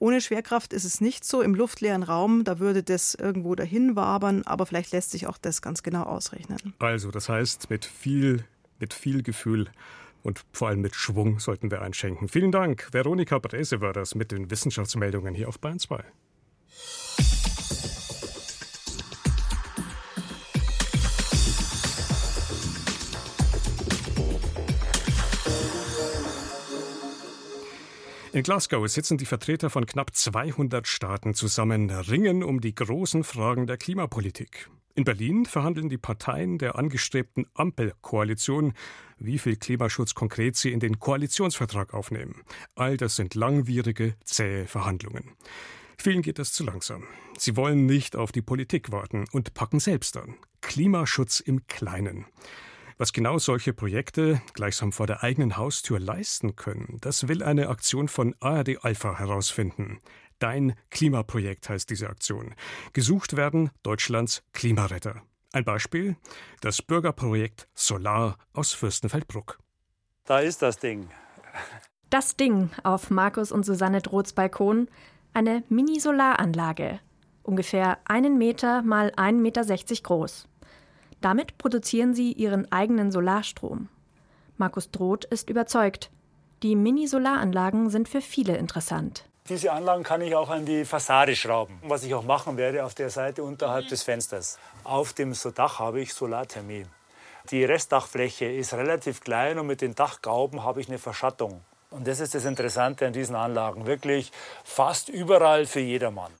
Ohne 0.00 0.20
Schwerkraft 0.20 0.72
ist 0.72 0.84
es 0.84 1.00
nicht 1.00 1.24
so. 1.24 1.42
Im 1.42 1.54
luftleeren 1.54 2.04
Raum, 2.04 2.44
da 2.44 2.60
würde 2.60 2.82
das 2.82 3.14
irgendwo 3.14 3.54
dahin 3.54 3.96
wabern, 3.96 4.42
aber 4.44 4.64
vielleicht 4.64 4.92
lässt 4.92 5.10
sich 5.10 5.26
auch 5.26 5.38
das 5.38 5.60
ganz 5.60 5.82
genau 5.82 6.04
ausrechnen. 6.04 6.74
Also, 6.78 7.10
das 7.10 7.28
heißt, 7.28 7.68
mit 7.68 7.84
viel, 7.84 8.44
mit 8.78 8.94
viel 8.94 9.22
Gefühl 9.22 9.68
und 10.22 10.44
vor 10.52 10.68
allem 10.68 10.80
mit 10.80 10.94
Schwung 10.94 11.40
sollten 11.40 11.70
wir 11.70 11.82
einschenken. 11.82 12.28
Vielen 12.28 12.52
Dank. 12.52 12.88
Veronika 12.92 13.38
Brese 13.38 13.80
war 13.80 13.92
das 13.92 14.14
mit 14.14 14.30
den 14.30 14.50
Wissenschaftsmeldungen 14.50 15.34
hier 15.34 15.48
auf 15.48 15.58
Bayern 15.58 15.78
2. 15.78 16.04
In 28.38 28.44
Glasgow 28.44 28.86
sitzen 28.88 29.18
die 29.18 29.26
Vertreter 29.26 29.68
von 29.68 29.84
knapp 29.84 30.14
200 30.14 30.86
Staaten 30.86 31.34
zusammen, 31.34 31.90
ringen 31.90 32.44
um 32.44 32.60
die 32.60 32.72
großen 32.72 33.24
Fragen 33.24 33.66
der 33.66 33.78
Klimapolitik. 33.78 34.70
In 34.94 35.02
Berlin 35.02 35.44
verhandeln 35.44 35.88
die 35.88 35.98
Parteien 35.98 36.56
der 36.56 36.76
angestrebten 36.76 37.46
Ampelkoalition, 37.54 38.74
wie 39.18 39.40
viel 39.40 39.56
Klimaschutz 39.56 40.14
konkret 40.14 40.54
sie 40.54 40.70
in 40.70 40.78
den 40.78 41.00
Koalitionsvertrag 41.00 41.92
aufnehmen. 41.92 42.42
All 42.76 42.96
das 42.96 43.16
sind 43.16 43.34
langwierige, 43.34 44.14
zähe 44.22 44.68
Verhandlungen. 44.68 45.32
Vielen 45.96 46.22
geht 46.22 46.38
das 46.38 46.52
zu 46.52 46.62
langsam. 46.62 47.08
Sie 47.36 47.56
wollen 47.56 47.86
nicht 47.86 48.14
auf 48.14 48.30
die 48.30 48.42
Politik 48.42 48.92
warten 48.92 49.24
und 49.32 49.52
packen 49.54 49.80
selbst 49.80 50.16
an. 50.16 50.36
Klimaschutz 50.60 51.40
im 51.40 51.66
Kleinen. 51.66 52.26
Was 53.00 53.12
genau 53.12 53.38
solche 53.38 53.72
Projekte 53.72 54.42
gleichsam 54.54 54.90
vor 54.90 55.06
der 55.06 55.22
eigenen 55.22 55.56
Haustür 55.56 56.00
leisten 56.00 56.56
können, 56.56 56.98
das 57.00 57.28
will 57.28 57.44
eine 57.44 57.68
Aktion 57.68 58.08
von 58.08 58.34
ARD 58.40 58.84
Alpha 58.84 59.16
herausfinden. 59.16 60.00
Dein 60.40 60.74
Klimaprojekt 60.90 61.68
heißt 61.68 61.88
diese 61.90 62.08
Aktion. 62.08 62.56
Gesucht 62.94 63.36
werden 63.36 63.70
Deutschlands 63.84 64.42
Klimaretter. 64.52 65.22
Ein 65.52 65.64
Beispiel: 65.64 66.16
das 66.60 66.82
Bürgerprojekt 66.82 67.68
Solar 67.72 68.36
aus 68.52 68.72
Fürstenfeldbruck. 68.72 69.60
Da 70.24 70.40
ist 70.40 70.62
das 70.62 70.78
Ding. 70.78 71.08
Das 72.10 72.34
Ding 72.34 72.70
auf 72.82 73.10
Markus 73.10 73.52
und 73.52 73.64
Susanne 73.64 74.02
Droths 74.02 74.32
Balkon, 74.32 74.88
eine 75.34 75.62
Mini-Solaranlage, 75.68 76.98
ungefähr 77.44 77.98
einen 78.06 78.38
Meter 78.38 78.82
mal 78.82 79.10
1,60 79.10 79.34
Meter 79.34 79.64
groß. 80.02 80.48
Damit 81.20 81.58
produzieren 81.58 82.14
sie 82.14 82.32
ihren 82.32 82.70
eigenen 82.70 83.10
Solarstrom. 83.10 83.88
Markus 84.56 84.90
Droth 84.90 85.24
ist 85.24 85.50
überzeugt, 85.50 86.10
die 86.62 86.74
Mini-Solaranlagen 86.74 87.90
sind 87.90 88.08
für 88.08 88.20
viele 88.20 88.56
interessant. 88.56 89.24
Diese 89.48 89.72
Anlagen 89.72 90.02
kann 90.02 90.20
ich 90.20 90.34
auch 90.34 90.50
an 90.50 90.66
die 90.66 90.84
Fassade 90.84 91.34
schrauben, 91.34 91.80
was 91.82 92.04
ich 92.04 92.14
auch 92.14 92.24
machen 92.24 92.56
werde 92.56 92.84
auf 92.84 92.94
der 92.94 93.08
Seite 93.08 93.42
unterhalb 93.42 93.88
des 93.88 94.02
Fensters. 94.02 94.58
Auf 94.84 95.12
dem 95.12 95.32
Dach 95.54 95.78
habe 95.78 96.00
ich 96.00 96.12
Solarthermie. 96.12 96.84
Die 97.50 97.64
Restdachfläche 97.64 98.44
ist 98.44 98.74
relativ 98.74 99.22
klein 99.22 99.58
und 99.58 99.66
mit 99.66 99.80
den 99.80 99.94
Dachgauben 99.94 100.64
habe 100.64 100.82
ich 100.82 100.88
eine 100.88 100.98
Verschattung. 100.98 101.62
Und 101.90 102.06
das 102.06 102.20
ist 102.20 102.34
das 102.34 102.44
Interessante 102.44 103.06
an 103.06 103.14
diesen 103.14 103.34
Anlagen. 103.34 103.86
Wirklich 103.86 104.32
fast 104.64 105.08
überall 105.08 105.64
für 105.64 105.80
jedermann. 105.80 106.32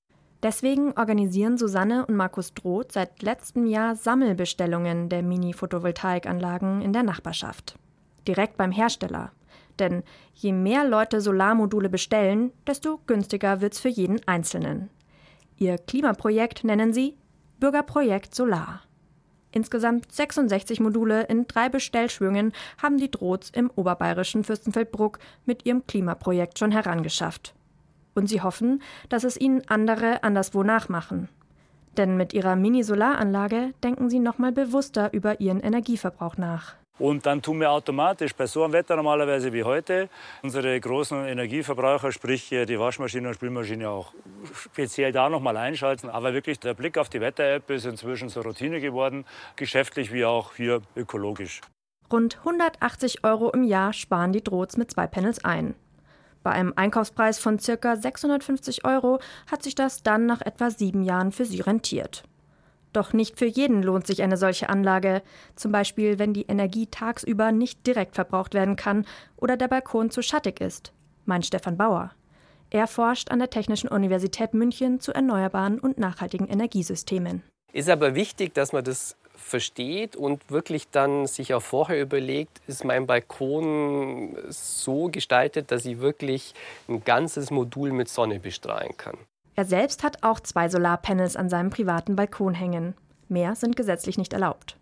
Deswegen 0.42 0.92
organisieren 0.92 1.58
Susanne 1.58 2.06
und 2.06 2.14
Markus 2.14 2.54
Droth 2.54 2.92
seit 2.92 3.22
letztem 3.22 3.66
Jahr 3.66 3.96
Sammelbestellungen 3.96 5.08
der 5.08 5.22
Mini-Photovoltaikanlagen 5.22 6.80
in 6.80 6.92
der 6.92 7.02
Nachbarschaft. 7.02 7.76
Direkt 8.28 8.56
beim 8.56 8.70
Hersteller. 8.70 9.32
Denn 9.80 10.04
je 10.34 10.52
mehr 10.52 10.84
Leute 10.84 11.20
Solarmodule 11.20 11.88
bestellen, 11.88 12.52
desto 12.66 13.00
günstiger 13.06 13.60
wird's 13.60 13.80
für 13.80 13.88
jeden 13.88 14.20
Einzelnen. 14.26 14.90
Ihr 15.56 15.76
Klimaprojekt 15.76 16.62
nennen 16.62 16.92
sie 16.92 17.16
Bürgerprojekt 17.58 18.32
Solar. 18.32 18.82
Insgesamt 19.50 20.12
66 20.12 20.78
Module 20.78 21.24
in 21.24 21.46
drei 21.48 21.68
Bestellschwüngen 21.68 22.52
haben 22.80 22.98
die 22.98 23.10
Drohts 23.10 23.50
im 23.50 23.70
oberbayerischen 23.74 24.44
Fürstenfeldbruck 24.44 25.18
mit 25.46 25.66
ihrem 25.66 25.86
Klimaprojekt 25.86 26.58
schon 26.58 26.70
herangeschafft. 26.70 27.54
Und 28.18 28.26
sie 28.26 28.42
hoffen, 28.42 28.82
dass 29.10 29.22
es 29.22 29.40
ihnen 29.40 29.62
andere 29.68 30.24
anderswo 30.24 30.64
nachmachen. 30.64 31.28
Denn 31.96 32.16
mit 32.16 32.32
ihrer 32.32 32.56
Mini-Solaranlage 32.56 33.74
denken 33.84 34.10
sie 34.10 34.18
nochmal 34.18 34.50
bewusster 34.50 35.12
über 35.12 35.40
ihren 35.40 35.60
Energieverbrauch 35.60 36.36
nach. 36.36 36.74
Und 36.98 37.26
dann 37.26 37.42
tun 37.42 37.60
wir 37.60 37.70
automatisch 37.70 38.34
bei 38.34 38.48
so 38.48 38.64
einem 38.64 38.72
Wetter 38.72 38.96
normalerweise 38.96 39.52
wie 39.52 39.62
heute 39.62 40.08
unsere 40.42 40.80
großen 40.80 41.26
Energieverbraucher, 41.26 42.10
sprich 42.10 42.48
die 42.48 42.80
Waschmaschine 42.80 43.28
und 43.28 43.34
Spülmaschine 43.34 43.88
auch 43.88 44.12
speziell 44.52 45.12
da 45.12 45.28
nochmal 45.28 45.56
einschalten. 45.56 46.10
Aber 46.10 46.34
wirklich 46.34 46.58
der 46.58 46.74
Blick 46.74 46.98
auf 46.98 47.08
die 47.08 47.20
Wetter-App 47.20 47.70
ist 47.70 47.84
inzwischen 47.84 48.30
so 48.30 48.40
Routine 48.40 48.80
geworden, 48.80 49.26
geschäftlich 49.54 50.12
wie 50.12 50.24
auch 50.24 50.56
hier 50.56 50.82
ökologisch. 50.96 51.60
Rund 52.10 52.38
180 52.38 53.22
Euro 53.22 53.50
im 53.50 53.62
Jahr 53.62 53.92
sparen 53.92 54.32
die 54.32 54.42
Drohts 54.42 54.76
mit 54.76 54.90
zwei 54.90 55.06
Panels 55.06 55.44
ein. 55.44 55.76
Bei 56.42 56.52
einem 56.52 56.72
Einkaufspreis 56.76 57.38
von 57.38 57.58
ca. 57.58 57.96
650 57.96 58.84
Euro 58.84 59.18
hat 59.50 59.62
sich 59.62 59.74
das 59.74 60.02
dann 60.02 60.26
nach 60.26 60.40
etwa 60.40 60.70
sieben 60.70 61.02
Jahren 61.02 61.32
für 61.32 61.44
sie 61.44 61.60
rentiert. 61.60 62.22
Doch 62.92 63.12
nicht 63.12 63.38
für 63.38 63.46
jeden 63.46 63.82
lohnt 63.82 64.06
sich 64.06 64.22
eine 64.22 64.36
solche 64.36 64.68
Anlage, 64.68 65.22
zum 65.56 65.72
Beispiel 65.72 66.18
wenn 66.18 66.32
die 66.32 66.46
Energie 66.46 66.86
tagsüber 66.86 67.52
nicht 67.52 67.86
direkt 67.86 68.14
verbraucht 68.14 68.54
werden 68.54 68.76
kann 68.76 69.04
oder 69.36 69.56
der 69.56 69.68
Balkon 69.68 70.10
zu 70.10 70.22
schattig 70.22 70.60
ist, 70.60 70.92
meint 71.26 71.44
Stefan 71.44 71.76
Bauer. 71.76 72.12
Er 72.70 72.86
forscht 72.86 73.30
an 73.30 73.38
der 73.38 73.50
Technischen 73.50 73.88
Universität 73.88 74.54
München 74.54 75.00
zu 75.00 75.12
erneuerbaren 75.12 75.78
und 75.78 75.98
nachhaltigen 75.98 76.48
Energiesystemen. 76.48 77.42
Ist 77.72 77.90
aber 77.90 78.14
wichtig, 78.14 78.54
dass 78.54 78.72
man 78.72 78.84
das 78.84 79.16
versteht 79.38 80.16
und 80.16 80.50
wirklich 80.50 80.90
dann 80.90 81.26
sich 81.26 81.54
auch 81.54 81.62
vorher 81.62 82.00
überlegt, 82.00 82.60
ist 82.66 82.84
mein 82.84 83.06
Balkon 83.06 84.36
so 84.48 85.08
gestaltet, 85.08 85.70
dass 85.70 85.86
ich 85.86 86.00
wirklich 86.00 86.54
ein 86.88 87.04
ganzes 87.04 87.50
Modul 87.50 87.92
mit 87.92 88.08
Sonne 88.08 88.40
bestrahlen 88.40 88.96
kann. 88.96 89.16
Er 89.54 89.64
selbst 89.64 90.04
hat 90.04 90.22
auch 90.22 90.40
zwei 90.40 90.68
Solarpanels 90.68 91.36
an 91.36 91.48
seinem 91.48 91.70
privaten 91.70 92.14
Balkon 92.14 92.54
hängen. 92.54 92.94
Mehr 93.28 93.54
sind 93.54 93.76
gesetzlich 93.76 94.18
nicht 94.18 94.32
erlaubt. 94.32 94.76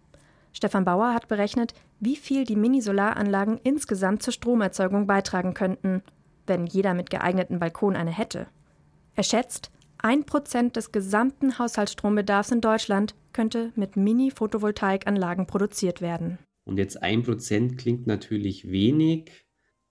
Stefan 0.52 0.84
Bauer 0.84 1.14
hat 1.14 1.28
berechnet, 1.28 1.74
wie 2.00 2.16
viel 2.16 2.44
die 2.44 2.56
Mini-Solaranlagen 2.56 3.60
insgesamt 3.62 4.22
zur 4.22 4.32
Stromerzeugung 4.32 5.06
beitragen 5.06 5.54
könnten, 5.54 6.02
wenn 6.46 6.66
jeder 6.66 6.94
mit 6.94 7.10
geeigneten 7.10 7.58
Balkon 7.58 7.96
eine 7.96 8.10
hätte. 8.10 8.46
Er 9.14 9.22
schätzt, 9.22 9.70
ein 10.06 10.24
Prozent 10.24 10.76
des 10.76 10.92
gesamten 10.92 11.58
Haushaltsstrombedarfs 11.58 12.52
in 12.52 12.60
Deutschland 12.60 13.16
könnte 13.32 13.72
mit 13.74 13.96
Mini-Photovoltaikanlagen 13.96 15.48
produziert 15.48 16.00
werden. 16.00 16.38
Und 16.64 16.78
jetzt 16.78 17.02
ein 17.02 17.24
Prozent 17.24 17.76
klingt 17.76 18.06
natürlich 18.06 18.70
wenig, 18.70 19.32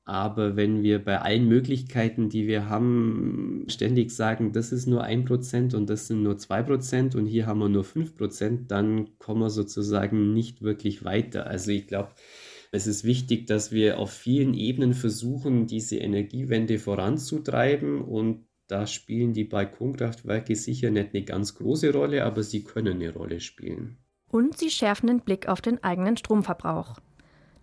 aber 0.06 0.56
wenn 0.56 0.84
wir 0.84 1.04
bei 1.04 1.20
allen 1.20 1.50
Möglichkeiten, 1.50 2.30
die 2.30 2.48
wir 2.48 2.70
haben, 2.70 3.66
ständig 3.68 4.12
sagen, 4.12 4.54
das 4.54 4.72
ist 4.72 4.88
nur 4.88 5.04
ein 5.04 5.26
Prozent 5.26 5.74
und 5.74 5.90
das 5.90 6.08
sind 6.08 6.24
nur 6.24 6.38
zwei 6.38 6.64
Prozent 6.64 7.16
und 7.16 7.26
hier 7.26 7.46
haben 7.46 7.60
wir 7.60 7.70
nur 7.70 7.84
fünf 7.84 8.16
Prozent, 8.16 8.72
dann 8.72 9.18
kommen 9.18 9.42
wir 9.42 9.50
sozusagen 9.50 10.34
nicht 10.34 10.62
wirklich 10.62 11.04
weiter. 11.04 11.46
Also 11.46 11.72
ich 11.72 11.88
glaube, 11.88 12.12
es 12.72 12.88
ist 12.88 13.04
wichtig, 13.04 13.48
dass 13.48 13.74
wir 13.74 14.00
auf 14.00 14.14
vielen 14.14 14.54
Ebenen 14.54 14.94
versuchen, 14.94 15.68
diese 15.68 15.98
Energiewende 15.98 16.80
voranzutreiben 16.80 18.02
und 18.02 18.46
da 18.68 18.88
spielen 18.88 19.34
die 19.34 19.44
Balkonkraftwerke 19.44 20.56
sicher 20.56 20.90
nicht 20.90 21.14
eine 21.14 21.24
ganz 21.24 21.56
große 21.56 21.94
Rolle, 21.94 22.26
aber 22.26 22.44
sie 22.44 22.64
können 22.64 23.02
eine 23.02 23.14
Rolle 23.14 23.40
spielen. 23.40 23.98
Und 24.32 24.58
sie 24.58 24.70
schärfen 24.70 25.08
den 25.08 25.22
Blick 25.22 25.48
auf 25.48 25.62
den 25.62 25.84
eigenen 25.84 26.18
Stromverbrauch. 26.18 26.96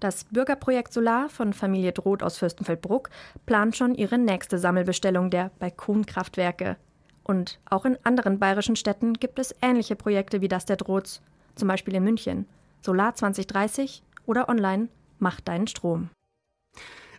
Das 0.00 0.24
Bürgerprojekt 0.24 0.92
Solar 0.92 1.28
von 1.28 1.52
Familie 1.52 1.92
Droth 1.92 2.22
aus 2.22 2.38
Fürstenfeldbruck 2.38 3.10
plant 3.46 3.76
schon 3.76 3.94
ihre 3.94 4.18
nächste 4.18 4.58
Sammelbestellung 4.58 5.30
der 5.30 5.50
Balkonkraftwerke. 5.58 6.76
Und 7.24 7.60
auch 7.66 7.84
in 7.84 7.98
anderen 8.02 8.38
bayerischen 8.38 8.74
Städten 8.74 9.14
gibt 9.14 9.38
es 9.38 9.54
ähnliche 9.62 9.94
Projekte 9.94 10.40
wie 10.40 10.48
das 10.48 10.64
der 10.64 10.76
Droths, 10.76 11.20
zum 11.54 11.68
Beispiel 11.68 11.94
in 11.94 12.04
München. 12.04 12.46
Solar 12.80 13.14
2030 13.14 14.02
oder 14.26 14.48
online 14.48 14.88
Mach 15.22 15.40
deinen 15.40 15.68
Strom. 15.68 16.10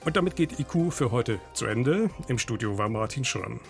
Und 0.05 0.17
damit 0.17 0.37
geht 0.37 0.59
IQ 0.59 0.93
für 0.93 1.11
heute 1.13 1.41
zu 1.53 1.67
Ende. 1.67 2.11
Im 2.29 2.39
Studio 2.39 2.77
war 2.79 2.89
Martin 2.89 3.25
Schramm. 3.25 3.61